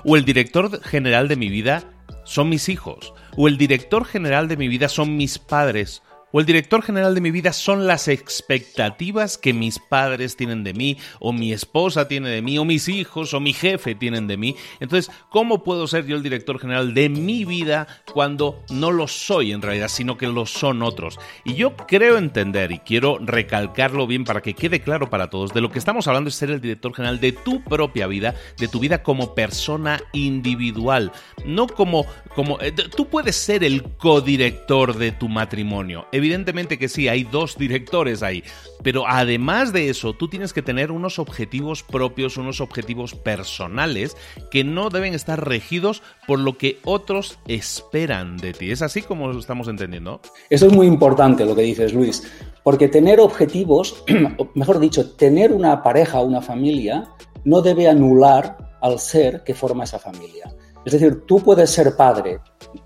o 0.05 0.17
el 0.17 0.25
director 0.25 0.83
general 0.83 1.29
de 1.29 1.37
mi 1.37 1.49
vida 1.49 1.85
son 2.25 2.49
mis 2.49 2.69
hijos, 2.69 3.13
o 3.37 3.49
el 3.49 3.59
director 3.59 4.05
general 4.05 4.49
de 4.49 4.57
mi 4.57 4.69
vida 4.69 4.89
son 4.89 5.17
mis 5.17 5.39
padres, 5.39 6.03
o 6.33 6.41
el 6.41 6.47
director 6.47 6.83
general 6.83 7.15
de 7.15 7.21
mi 7.21 7.31
vida 7.31 7.53
son 7.53 7.87
las 7.87 8.09
expectativas 8.09 9.39
que 9.39 9.53
mis 9.53 9.79
padres 9.79 10.37
tienen 10.37 10.65
de 10.65 10.75
mí, 10.75 10.99
o 11.21 11.33
mi 11.33 11.53
esposa 11.53 12.09
tiene 12.09 12.31
de 12.31 12.43
mí, 12.43 12.59
o 12.59 12.65
mis 12.65 12.89
hijos, 12.89 13.33
o 13.35 13.41
mi 13.41 13.53
jefe 13.53 13.95
tienen 13.95 14.27
de 14.27 14.37
mí. 14.37 14.57
Entonces, 14.81 15.15
¿cómo 15.31 15.63
puedo 15.63 15.87
ser 15.87 16.07
yo 16.07 16.17
el 16.17 16.23
director 16.23 16.59
general 16.59 16.95
de 16.95 17.09
mi 17.09 17.45
vida 17.45 17.87
cuando 18.13 18.63
no 18.71 18.91
lo 18.91 19.07
soy 19.09 19.53
en 19.53 19.63
realidad, 19.63 19.89
sino 19.89 20.19
que 20.19 20.27
lo 20.27 20.47
son 20.47 20.83
otros? 20.83 21.19
Y 21.45 21.55
yo 21.55 21.77
creo 21.77 22.19
entender, 22.19 22.73
y 22.73 22.81
quiero 22.81 23.19
recalcarlo 23.21 24.07
bien 24.07 24.25
para 24.25 24.43
que 24.43 24.55
quede 24.55 24.81
claro 24.81 25.09
para 25.09 25.31
todos, 25.31 25.55
de 25.55 25.61
lo 25.61 25.71
que 25.71 25.79
estamos 25.79 26.09
hablando 26.09 26.29
es 26.29 26.35
ser 26.35 26.51
el 26.51 26.61
director 26.61 26.95
general 26.95 27.21
de 27.21 27.33
tu 27.33 27.63
propia 27.63 28.07
vida, 28.07 28.35
de 28.59 28.69
tu 28.69 28.81
vida 28.81 29.03
como 29.03 29.35
persona 29.35 30.01
individual, 30.13 31.13
no 31.45 31.67
como... 31.67 32.05
como 32.35 32.61
eh, 32.61 32.73
tú 32.73 33.09
puedes 33.09 33.37
ser 33.37 33.63
el 33.63 33.83
codirector 33.83 34.97
de 34.97 35.13
tu 35.13 35.29
matrimonio 35.29 36.07
Evidentemente 36.17 36.79
que 36.79 36.89
sí, 36.89 37.09
hay 37.09 37.25
dos 37.25 37.59
directores 37.59 38.23
ahí, 38.23 38.43
pero 38.83 39.05
además 39.07 39.75
de 39.75 39.91
eso, 39.91 40.15
tú 40.15 40.29
tienes 40.29 40.55
que 40.55 40.63
tener 40.63 40.91
unos 40.91 41.19
objetivos 41.19 41.83
propios, 41.83 42.39
unos 42.39 42.63
objetivos 42.63 43.15
personales 43.15 44.17
que 44.51 44.65
no 44.65 44.89
deben 44.89 45.13
estar 45.13 45.47
regidos 45.47 46.03
por 46.27 46.39
lo 46.39 46.57
que 46.57 46.79
otros 46.85 47.39
esperan 47.47 48.39
de 48.39 48.55
ti. 48.55 48.71
¿Es 48.71 48.81
así 48.81 49.03
como 49.03 49.29
lo 49.29 49.39
estamos 49.39 49.69
entendiendo? 49.69 50.23
Eso 50.49 50.69
es 50.69 50.73
muy 50.73 50.87
importante 50.87 51.45
lo 51.45 51.55
que 51.55 51.61
dices, 51.61 51.93
Luis, 51.93 52.23
porque 52.63 52.89
tener 52.89 53.21
objetivos, 53.21 54.03
mejor 54.55 54.79
dicho, 54.79 55.11
tener 55.17 55.53
una 55.53 55.83
pareja, 55.83 56.23
una 56.23 56.41
familia, 56.41 57.11
no 57.45 57.61
debe 57.61 57.89
anular 57.89 58.57
al 58.81 58.99
ser 58.99 59.45
que 59.45 59.53
forma 59.53 59.85
esa 59.85 59.99
familia. 59.99 60.51
Es 60.87 60.95
decir, 60.95 61.27
tú 61.27 61.41
puedes 61.41 61.69
ser 61.69 61.95
padre, 61.95 62.39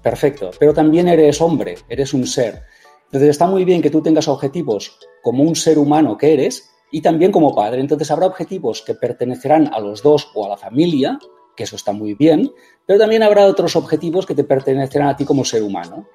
perfecto, 0.03 0.51
pero 0.59 0.75
también 0.75 1.07
eres 1.07 1.41
hombre, 1.41 1.77
eres 1.89 2.13
un 2.13 2.27
ser. 2.27 2.65
Entonces 3.11 3.31
está 3.31 3.49
muy 3.49 3.65
bien 3.65 3.83
que 3.83 3.91
tú 3.91 4.03
tengas 4.03 4.29
objetivos 4.29 4.97
como 5.21 5.43
un 5.43 5.57
ser 5.57 5.79
humano 5.81 6.17
que 6.17 6.33
eres 6.33 6.71
y 6.93 7.01
también 7.01 7.33
como 7.33 7.57
padre. 7.57 7.81
Entonces 7.81 8.09
habrá 8.13 8.27
objetivos 8.27 8.83
que 8.83 8.95
pertenecerán 8.95 9.69
a 9.75 9.81
los 9.81 10.01
dos 10.01 10.31
o 10.35 10.47
a 10.47 10.49
la 10.49 10.57
familia, 10.57 11.19
que 11.57 11.65
eso 11.65 11.75
está 11.75 11.93
muy 11.93 12.15
bien, 12.15 12.53
pero 12.87 13.01
también 13.01 13.25
habrá 13.25 13.47
otros 13.47 13.75
objetivos 13.75 14.27
que 14.27 14.37
te 14.37 14.45
pertenecerán 14.45 15.09
a 15.09 15.17
ti 15.17 15.25
como 15.25 15.45
ser 15.45 15.65
humano. 15.65 16.07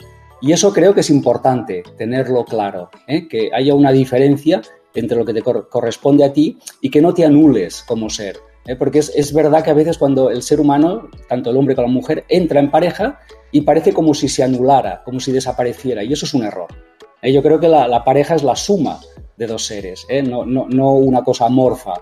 Y 0.42 0.54
eso 0.54 0.72
creo 0.72 0.94
que 0.94 1.02
es 1.02 1.10
importante 1.10 1.84
tenerlo 1.98 2.46
claro, 2.46 2.90
¿eh? 3.08 3.28
que 3.28 3.50
haya 3.54 3.74
una 3.74 3.92
diferencia 3.92 4.62
entre 4.94 5.18
lo 5.18 5.25
que 5.25 5.34
te 5.34 5.42
corresponde 5.42 6.24
a 6.24 6.32
ti 6.32 6.58
y 6.80 6.90
que 6.90 7.02
no 7.02 7.14
te 7.14 7.25
anules 7.25 7.84
como 7.86 8.10
ser. 8.10 8.38
¿Eh? 8.65 8.75
Porque 8.75 9.00
es, 9.00 9.12
es, 9.15 9.34
verdad 9.34 9.63
que 9.63 9.72
a 9.72 9.75
veces 9.75 9.98
cuando 9.98 10.29
el 10.29 10.41
ser 10.41 10.60
humano, 10.60 11.10
tanto 11.27 11.50
el 11.50 11.57
hombre 11.57 11.75
como 11.75 11.88
la 11.88 11.93
mujer, 11.93 12.25
entra 12.29 12.60
en 12.60 12.72
pareja 12.72 13.19
y 13.51 13.62
parece 13.62 13.93
como 13.93 14.13
si 14.13 14.27
se 14.27 14.43
anulara, 14.43 15.01
como 15.03 15.19
si 15.19 15.31
desapareciera, 15.31 16.03
y 16.03 16.13
eso 16.13 16.25
es 16.25 16.34
un 16.34 16.43
error. 16.43 16.67
¿eh? 17.22 17.31
Yo 17.31 17.41
creo 17.41 17.60
que 17.60 17.67
la, 17.67 18.03
pareja 18.03 18.36
es 18.36 18.43
la 18.43 18.55
suma 18.55 19.00
de 19.38 19.48
dos 19.48 19.65
seres, 19.65 20.05
¿eh? 20.10 20.22
no, 20.22 20.45
no, 20.45 20.67
no 20.69 20.93
una 20.93 21.24
cosa 21.24 21.45
amorfa. 21.45 21.93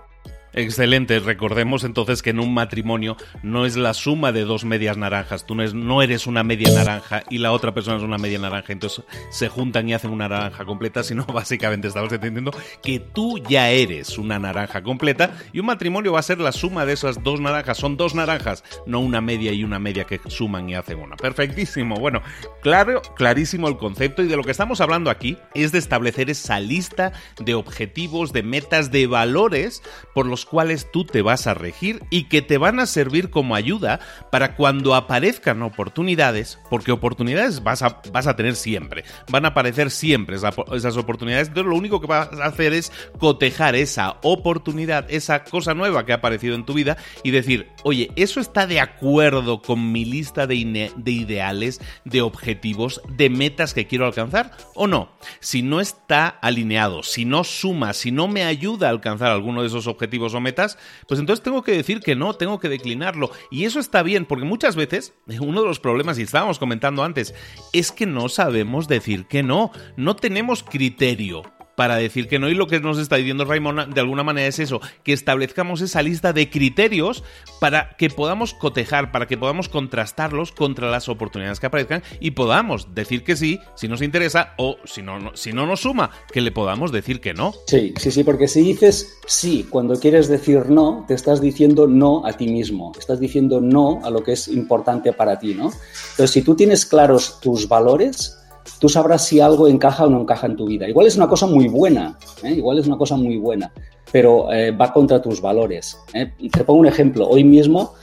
Excelente. 0.54 1.18
Recordemos 1.18 1.82
entonces 1.82 2.22
que 2.22 2.30
en 2.30 2.38
un 2.38 2.54
matrimonio 2.54 3.16
no 3.42 3.66
es 3.66 3.76
la 3.76 3.92
suma 3.92 4.30
de 4.30 4.44
dos 4.44 4.64
medias 4.64 4.96
naranjas. 4.96 5.46
Tú 5.46 5.54
no 5.54 6.02
eres 6.02 6.26
una 6.26 6.44
media 6.44 6.72
naranja 6.72 7.24
y 7.28 7.38
la 7.38 7.52
otra 7.52 7.74
persona 7.74 7.96
es 7.96 8.04
una 8.04 8.18
media 8.18 8.38
naranja. 8.38 8.72
Entonces 8.72 9.04
se 9.30 9.48
juntan 9.48 9.88
y 9.88 9.94
hacen 9.94 10.12
una 10.12 10.28
naranja 10.28 10.64
completa, 10.64 11.02
sino 11.02 11.24
básicamente 11.32 11.88
estamos 11.88 12.12
entendiendo 12.12 12.52
que 12.82 13.00
tú 13.00 13.38
ya 13.38 13.70
eres 13.70 14.16
una 14.16 14.38
naranja 14.38 14.82
completa 14.82 15.36
y 15.52 15.58
un 15.58 15.66
matrimonio 15.66 16.12
va 16.12 16.20
a 16.20 16.22
ser 16.22 16.38
la 16.38 16.52
suma 16.52 16.86
de 16.86 16.92
esas 16.92 17.22
dos 17.22 17.40
naranjas. 17.40 17.78
Son 17.78 17.96
dos 17.96 18.14
naranjas, 18.14 18.62
no 18.86 19.00
una 19.00 19.20
media 19.20 19.52
y 19.52 19.64
una 19.64 19.80
media 19.80 20.04
que 20.04 20.20
suman 20.28 20.70
y 20.70 20.76
hacen 20.76 21.00
una. 21.00 21.16
Perfectísimo. 21.16 21.96
Bueno, 21.96 22.22
claro, 22.62 23.02
clarísimo 23.16 23.68
el 23.68 23.76
concepto 23.76 24.22
y 24.22 24.28
de 24.28 24.36
lo 24.36 24.44
que 24.44 24.52
estamos 24.52 24.80
hablando 24.80 25.10
aquí 25.10 25.36
es 25.54 25.72
de 25.72 25.78
establecer 25.78 26.30
esa 26.30 26.60
lista 26.60 27.12
de 27.40 27.54
objetivos, 27.54 28.32
de 28.32 28.44
metas, 28.44 28.92
de 28.92 29.06
valores 29.08 29.82
por 30.14 30.26
los 30.26 30.43
cuales 30.44 30.90
tú 30.92 31.04
te 31.04 31.22
vas 31.22 31.46
a 31.46 31.54
regir 31.54 32.02
y 32.10 32.24
que 32.24 32.42
te 32.42 32.58
van 32.58 32.80
a 32.80 32.86
servir 32.86 33.30
como 33.30 33.54
ayuda 33.54 34.00
para 34.30 34.56
cuando 34.56 34.94
aparezcan 34.94 35.62
oportunidades, 35.62 36.58
porque 36.70 36.92
oportunidades 36.92 37.62
vas 37.62 37.82
a, 37.82 38.00
vas 38.12 38.26
a 38.26 38.36
tener 38.36 38.56
siempre, 38.56 39.04
van 39.28 39.44
a 39.44 39.48
aparecer 39.48 39.90
siempre 39.90 40.36
esas 40.36 40.96
oportunidades, 40.96 41.48
entonces 41.48 41.70
lo 41.70 41.76
único 41.76 42.00
que 42.00 42.06
vas 42.06 42.28
a 42.32 42.46
hacer 42.46 42.72
es 42.72 42.92
cotejar 43.18 43.74
esa 43.76 44.18
oportunidad, 44.22 45.06
esa 45.08 45.44
cosa 45.44 45.74
nueva 45.74 46.04
que 46.04 46.12
ha 46.12 46.16
aparecido 46.16 46.54
en 46.54 46.64
tu 46.64 46.74
vida 46.74 46.96
y 47.22 47.30
decir, 47.30 47.68
oye, 47.82 48.10
¿eso 48.16 48.40
está 48.40 48.66
de 48.66 48.80
acuerdo 48.80 49.62
con 49.62 49.92
mi 49.92 50.04
lista 50.04 50.46
de, 50.46 50.92
de 50.96 51.10
ideales, 51.10 51.80
de 52.04 52.22
objetivos, 52.22 53.00
de 53.08 53.30
metas 53.30 53.74
que 53.74 53.86
quiero 53.86 54.06
alcanzar 54.06 54.52
o 54.74 54.86
no? 54.86 55.12
Si 55.40 55.62
no 55.62 55.80
está 55.80 56.28
alineado, 56.28 57.02
si 57.02 57.24
no 57.24 57.44
suma, 57.44 57.92
si 57.92 58.10
no 58.10 58.28
me 58.28 58.44
ayuda 58.44 58.88
a 58.88 58.90
alcanzar 58.90 59.30
alguno 59.30 59.62
de 59.62 59.68
esos 59.68 59.86
objetivos 59.86 60.33
o 60.34 60.40
metas, 60.40 60.78
pues 61.08 61.20
entonces 61.20 61.42
tengo 61.42 61.62
que 61.62 61.72
decir 61.72 62.00
que 62.00 62.16
no, 62.16 62.34
tengo 62.34 62.58
que 62.58 62.68
declinarlo. 62.68 63.30
Y 63.50 63.64
eso 63.64 63.80
está 63.80 64.02
bien, 64.02 64.26
porque 64.26 64.44
muchas 64.44 64.76
veces 64.76 65.14
uno 65.40 65.62
de 65.62 65.68
los 65.68 65.80
problemas, 65.80 66.18
y 66.18 66.22
estábamos 66.22 66.58
comentando 66.58 67.04
antes, 67.04 67.34
es 67.72 67.92
que 67.92 68.06
no 68.06 68.28
sabemos 68.28 68.88
decir 68.88 69.26
que 69.26 69.42
no, 69.42 69.70
no 69.96 70.16
tenemos 70.16 70.62
criterio 70.62 71.42
para 71.76 71.96
decir 71.96 72.28
que 72.28 72.38
no. 72.38 72.48
Y 72.48 72.54
lo 72.54 72.66
que 72.66 72.80
nos 72.80 72.98
está 72.98 73.16
diciendo 73.16 73.44
Raimón 73.44 73.92
de 73.92 74.00
alguna 74.00 74.22
manera 74.22 74.46
es 74.46 74.58
eso, 74.58 74.80
que 75.02 75.12
establezcamos 75.12 75.80
esa 75.80 76.02
lista 76.02 76.32
de 76.32 76.50
criterios 76.50 77.24
para 77.60 77.90
que 77.96 78.10
podamos 78.10 78.54
cotejar, 78.54 79.12
para 79.12 79.26
que 79.26 79.38
podamos 79.38 79.68
contrastarlos 79.68 80.52
contra 80.52 80.90
las 80.90 81.08
oportunidades 81.08 81.60
que 81.60 81.66
aparezcan 81.66 82.02
y 82.20 82.32
podamos 82.32 82.94
decir 82.94 83.24
que 83.24 83.36
sí 83.36 83.60
si 83.74 83.88
nos 83.88 84.02
interesa 84.02 84.54
o 84.56 84.76
si 84.84 85.02
no, 85.02 85.34
si 85.34 85.52
no 85.52 85.66
nos 85.66 85.80
suma, 85.80 86.10
que 86.32 86.40
le 86.40 86.52
podamos 86.52 86.92
decir 86.92 87.20
que 87.20 87.34
no. 87.34 87.52
Sí, 87.66 87.94
sí, 87.98 88.10
sí, 88.10 88.24
porque 88.24 88.48
si 88.48 88.62
dices 88.62 89.18
sí 89.26 89.66
cuando 89.68 89.98
quieres 89.98 90.28
decir 90.28 90.68
no, 90.68 91.04
te 91.08 91.14
estás 91.14 91.40
diciendo 91.40 91.86
no 91.86 92.26
a 92.26 92.32
ti 92.32 92.48
mismo, 92.48 92.92
estás 92.98 93.20
diciendo 93.20 93.60
no 93.60 94.00
a 94.04 94.10
lo 94.10 94.22
que 94.22 94.32
es 94.32 94.48
importante 94.48 95.12
para 95.12 95.38
ti, 95.38 95.54
¿no? 95.54 95.72
Entonces, 96.10 96.30
si 96.30 96.42
tú 96.42 96.54
tienes 96.54 96.86
claros 96.86 97.40
tus 97.40 97.68
valores, 97.68 98.38
tú 98.78 98.88
sabrás 98.88 99.24
si 99.26 99.40
algo 99.40 99.68
encaja 99.68 100.06
o 100.06 100.10
no 100.10 100.20
encaja 100.20 100.46
en 100.46 100.56
tu 100.56 100.66
vida. 100.66 100.88
Igual 100.88 101.06
es 101.06 101.16
una 101.16 101.28
cosa 101.28 101.46
muy 101.46 101.68
buena, 101.68 102.18
¿eh? 102.42 102.52
igual 102.52 102.78
es 102.78 102.86
una 102.86 102.96
cosa 102.96 103.16
muy 103.16 103.36
buena, 103.36 103.72
pero 104.12 104.52
eh, 104.52 104.70
va 104.70 104.92
contra 104.92 105.20
tus 105.20 105.40
valores. 105.40 105.98
¿eh? 106.12 106.32
Te 106.50 106.64
pongo 106.64 106.80
un 106.80 106.86
ejemplo. 106.86 107.28
Hoy 107.28 107.44
mismo 107.44 107.94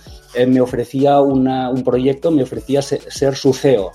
me 0.48 0.62
ofrecía 0.62 1.20
un 1.20 1.84
proyecto, 1.84 2.32
me 2.32 2.44
ofrecía 2.44 2.82
ser, 2.82 3.36
su 3.36 3.54
CEO, 3.54 3.92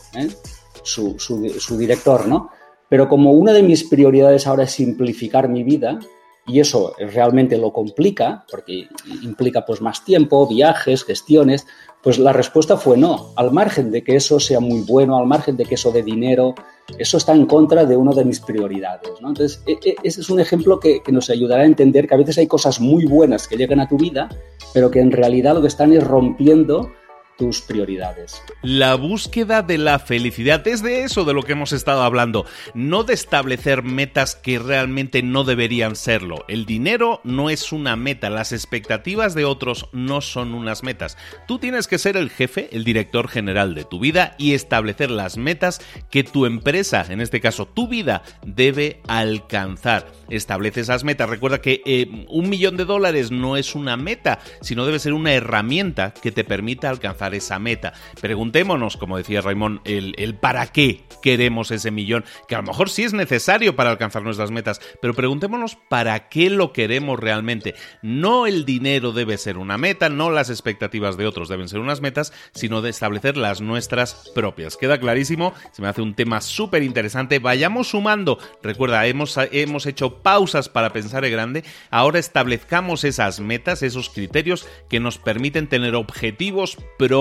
su, 0.83 1.19
su 1.19 1.79
director, 1.79 2.29
¿no? 2.29 2.51
Pero 2.89 3.09
como 3.09 3.33
una 3.33 3.53
de 3.53 3.63
mis 3.63 3.85
prioridades 3.85 4.47
ahora 4.47 4.65
es 4.65 4.73
simplificar 4.73 5.49
mi 5.49 5.65
vida, 5.65 5.99
y 6.47 6.61
eso 6.61 6.95
realmente 6.99 7.59
lo 7.59 7.73
complica, 7.73 8.45
porque 8.51 8.89
implica 9.23 9.65
pues 9.65 9.81
más 9.81 10.05
tiempo, 10.05 10.47
viajes, 10.47 11.05
gestiones, 11.05 11.67
pues 12.03 12.19
la 12.19 12.33
respuesta 12.33 12.77
fue 12.77 12.97
no, 12.97 13.33
al 13.37 13.53
margen 13.53 13.91
de 13.91 14.05
que 14.05 14.17
eso 14.17 14.39
sea 14.39 14.61
muy 14.61 14.83
bueno, 14.83 15.17
al 15.17 15.27
margen 15.27 15.57
de 15.57 15.65
que 15.65 15.75
eso 15.75 15.91
dé 15.91 16.03
dinero, 16.03 16.55
eso 16.99 17.17
está 17.17 17.35
en 17.35 17.47
contra 17.47 17.85
de 17.85 17.97
una 17.97 18.13
de 18.13 18.25
mis 18.25 18.41
prioridades. 18.41 19.11
Entonces, 19.19 19.63
e, 19.67 19.73
e, 19.85 19.97
ese 20.05 20.21
es 20.21 20.31
un 20.31 20.39
ejemplo 20.39 20.79
que 20.79 21.03
nos 21.09 21.31
ayudará 21.31 21.63
a 21.63 21.67
entender 21.67 22.07
que 22.07 22.15
a 22.15 22.19
veces 22.19 22.39
hay 22.39 22.47
cosas 22.47 22.81
muy 22.81 23.07
buenas 23.07 23.49
que 23.49 23.57
llegan 23.57 23.81
a 23.81 23.89
tu 23.89 23.97
vida, 23.97 24.29
pero 24.73 24.91
que 24.91 25.01
en 25.01 25.11
realidad 25.11 25.55
lo 25.55 25.63
que 25.63 25.69
están 25.69 25.93
es 25.93 26.05
rompiendo 26.05 26.93
tus 27.37 27.61
prioridades. 27.61 28.42
La 28.62 28.94
búsqueda 28.94 29.62
de 29.62 29.79
la 29.79 29.99
felicidad 29.99 30.66
es 30.66 30.83
de 30.83 31.03
eso 31.03 31.25
de 31.25 31.35
lo 31.35 31.42
que 31.42 31.53
hemos 31.53 31.72
estado 31.72 32.03
hablando, 32.03 32.46
no 32.75 33.05
de 33.05 33.14
establecer 33.14 33.83
metas 33.83 34.35
que 34.35 34.59
realmente 34.59 35.22
no 35.22 35.44
deberían 35.44 35.96
serlo. 35.96 36.44
El 36.49 36.66
dinero 36.66 37.20
no 37.25 37.51
es 37.51 37.72
una 37.72 37.96
meta, 37.96 38.31
las 38.31 38.53
expectativas 38.53 39.35
de 39.35 39.44
otros 39.44 39.88
no 39.92 40.20
son 40.20 40.55
unas 40.55 40.83
metas. 40.83 41.16
Tú 41.46 41.59
tienes 41.59 41.87
que 41.87 41.99
ser 41.99 42.16
el 42.16 42.31
jefe, 42.31 42.68
el 42.72 42.85
director 42.85 43.29
general 43.29 43.75
de 43.75 43.85
tu 43.85 44.01
vida 44.01 44.35
y 44.38 44.55
establecer 44.55 45.11
las 45.11 45.37
metas 45.37 45.81
que 46.11 46.25
tu 46.25 46.46
empresa, 46.46 47.05
en 47.09 47.20
este 47.20 47.40
caso 47.40 47.66
tu 47.66 47.88
vida, 47.88 48.22
debe 48.44 49.01
alcanzar. 49.09 50.07
Establece 50.29 50.81
esas 50.81 51.05
metas. 51.05 51.29
Recuerda 51.29 51.61
que 51.61 51.83
eh, 51.87 52.27
un 52.29 52.49
millón 52.49 52.77
de 52.77 52.85
dólares 52.85 53.31
no 53.31 53.57
es 53.57 53.75
una 53.75 53.96
meta, 53.96 54.40
sino 54.61 54.87
debe 54.87 54.99
ser 54.99 55.12
una 55.12 55.33
herramienta 55.33 56.12
que 56.12 56.33
te 56.33 56.44
permita 56.44 56.90
alcanzar 56.90 57.26
alcanzar 57.27 57.35
esa 57.35 57.59
meta. 57.59 57.93
Preguntémonos, 58.21 58.97
como 58.97 59.17
decía 59.17 59.41
Raymond, 59.41 59.81
el, 59.85 60.15
el 60.19 60.35
para 60.35 60.67
qué 60.69 61.05
queremos 61.23 61.71
ese 61.71 61.91
millón, 61.91 62.25
que 62.49 62.55
a 62.55 62.59
lo 62.59 62.65
mejor 62.65 62.91
sí 62.91 63.05
es 63.05 63.12
necesario 63.12 63.77
para 63.77 63.91
alcanzar 63.91 64.23
nuestras 64.23 64.51
metas, 64.51 64.81
pero 65.01 65.15
preguntémonos 65.15 65.77
para 65.89 66.29
qué 66.29 66.51
lo 66.51 66.73
queremos 66.73 67.19
realmente. 67.19 67.75
No 68.03 68.47
el 68.47 68.65
dinero 68.65 69.12
debe 69.12 69.39
ser 69.39 69.59
una 69.59 69.79
meta, 69.79 70.09
no 70.09 70.31
las 70.31 70.51
expectativas 70.51 71.17
de 71.17 71.27
otros 71.27 71.49
deben 71.49 71.69
ser 71.69 71.81
unas 71.81 72.01
metas, 72.01 72.33
sino 72.53 72.83
de 72.83 72.91
establecer 72.91 73.37
las 73.37 73.61
nuestras 73.61 74.31
propias. 74.35 74.77
Queda 74.77 74.99
clarísimo, 74.99 75.55
se 75.73 75.83
me 75.83 75.89
hace 75.89 76.03
un 76.03 76.15
tema 76.15 76.41
súper 76.41 76.83
interesante. 76.83 77.39
Vayamos 77.39 77.89
sumando. 77.89 78.39
Recuerda, 78.62 79.07
hemos, 79.07 79.37
hemos 79.53 79.87
hecho 79.87 80.23
pausas 80.23 80.69
para 80.69 80.93
pensar 80.93 81.25
en 81.25 81.33
grande. 81.33 81.65
Ahora 81.91 82.19
establezcamos 82.19 83.05
esas 83.05 83.41
metas, 83.41 83.83
esos 83.83 84.11
criterios 84.11 84.67
que 84.89 85.01
nos 85.01 85.19
permiten 85.19 85.69
tener 85.69 85.95
objetivos 85.95 86.77
propios, 86.99 87.16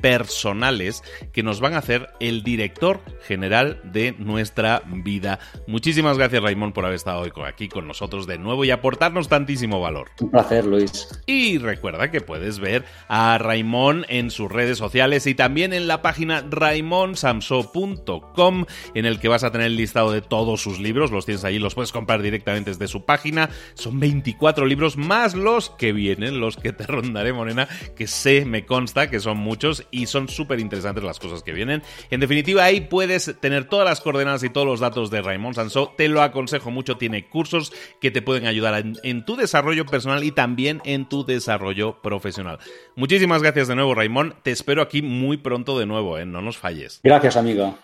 personales, 0.00 1.02
que 1.32 1.42
nos 1.42 1.60
van 1.60 1.74
a 1.74 1.78
hacer 1.78 2.10
el 2.20 2.42
director 2.42 3.00
general 3.26 3.80
de 3.84 4.14
nuestra 4.18 4.82
vida. 4.86 5.38
Muchísimas 5.66 6.18
gracias, 6.18 6.42
Raymond, 6.42 6.72
por 6.72 6.84
haber 6.84 6.96
estado 6.96 7.20
hoy 7.20 7.32
aquí 7.46 7.68
con 7.68 7.86
nosotros 7.86 8.26
de 8.26 8.38
nuevo 8.38 8.64
y 8.64 8.70
aportarnos 8.70 9.28
tantísimo 9.28 9.80
valor. 9.80 10.10
Un 10.20 10.30
placer, 10.30 10.64
Luis. 10.64 11.08
Y 11.26 11.58
recuerda 11.58 12.10
que 12.10 12.20
puedes 12.20 12.58
ver 12.58 12.84
a 13.08 13.38
Raymond 13.38 14.06
en 14.08 14.30
sus 14.30 14.50
redes 14.50 14.78
sociales 14.78 15.26
y 15.26 15.34
también 15.34 15.72
en 15.72 15.88
la 15.88 16.02
página 16.02 16.44
raimonsamso.com, 16.48 18.64
en 18.94 19.06
el 19.06 19.18
que 19.18 19.28
vas 19.28 19.44
a 19.44 19.50
tener 19.50 19.68
el 19.68 19.76
listado 19.76 20.12
de 20.12 20.22
todos 20.22 20.62
sus 20.62 20.78
libros. 20.78 21.10
Los 21.10 21.26
tienes 21.26 21.44
allí, 21.44 21.58
los 21.58 21.74
puedes 21.74 21.92
comprar 21.92 22.22
directamente 22.22 22.70
desde 22.70 22.88
su 22.88 23.04
página. 23.04 23.50
Son 23.74 24.00
24 24.00 24.66
libros 24.66 24.96
más 24.96 25.34
los 25.34 25.70
que 25.70 25.92
vienen, 25.92 26.40
los 26.40 26.56
que 26.56 26.72
te 26.72 26.86
rondaré, 26.86 27.32
Morena, 27.32 27.68
que 27.96 28.06
sé, 28.06 28.44
me 28.44 28.66
consta 28.66 29.01
que 29.08 29.20
son 29.20 29.38
muchos 29.38 29.86
y 29.90 30.06
son 30.06 30.28
súper 30.28 30.60
interesantes 30.60 31.04
las 31.04 31.18
cosas 31.18 31.42
que 31.42 31.52
vienen. 31.52 31.82
En 32.10 32.20
definitiva, 32.20 32.64
ahí 32.64 32.82
puedes 32.82 33.36
tener 33.40 33.64
todas 33.64 33.88
las 33.88 34.00
coordenadas 34.00 34.42
y 34.42 34.50
todos 34.50 34.66
los 34.66 34.80
datos 34.80 35.10
de 35.10 35.22
Raymond 35.22 35.56
Sanso. 35.56 35.92
Te 35.96 36.08
lo 36.08 36.22
aconsejo 36.22 36.70
mucho. 36.70 36.96
Tiene 36.96 37.28
cursos 37.28 37.72
que 38.00 38.10
te 38.10 38.22
pueden 38.22 38.46
ayudar 38.46 38.74
en, 38.74 38.96
en 39.02 39.24
tu 39.24 39.36
desarrollo 39.36 39.86
personal 39.86 40.24
y 40.24 40.32
también 40.32 40.80
en 40.84 41.08
tu 41.08 41.24
desarrollo 41.24 42.00
profesional. 42.02 42.58
Muchísimas 42.96 43.42
gracias 43.42 43.68
de 43.68 43.74
nuevo, 43.74 43.94
Raymond. 43.94 44.34
Te 44.42 44.50
espero 44.50 44.82
aquí 44.82 45.02
muy 45.02 45.36
pronto 45.36 45.78
de 45.78 45.86
nuevo, 45.86 46.18
¿eh? 46.18 46.26
no 46.26 46.42
nos 46.42 46.58
falles. 46.58 47.00
Gracias, 47.02 47.36
amigo. 47.36 47.78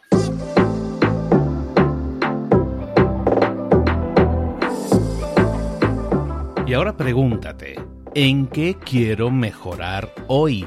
Y 6.66 6.74
ahora 6.74 6.94
pregúntate, 6.94 7.81
¿en 8.14 8.46
qué 8.46 8.76
quiero 8.85 9.31
mejorar 9.31 10.12
hoy? 10.26 10.66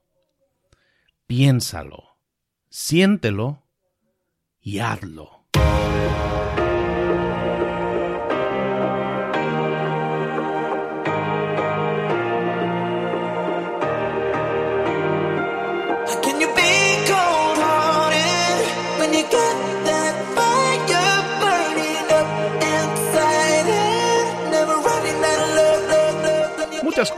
Piénsalo, 1.31 2.17
siéntelo 2.69 3.63
y 4.59 4.79
hazlo. 4.79 5.45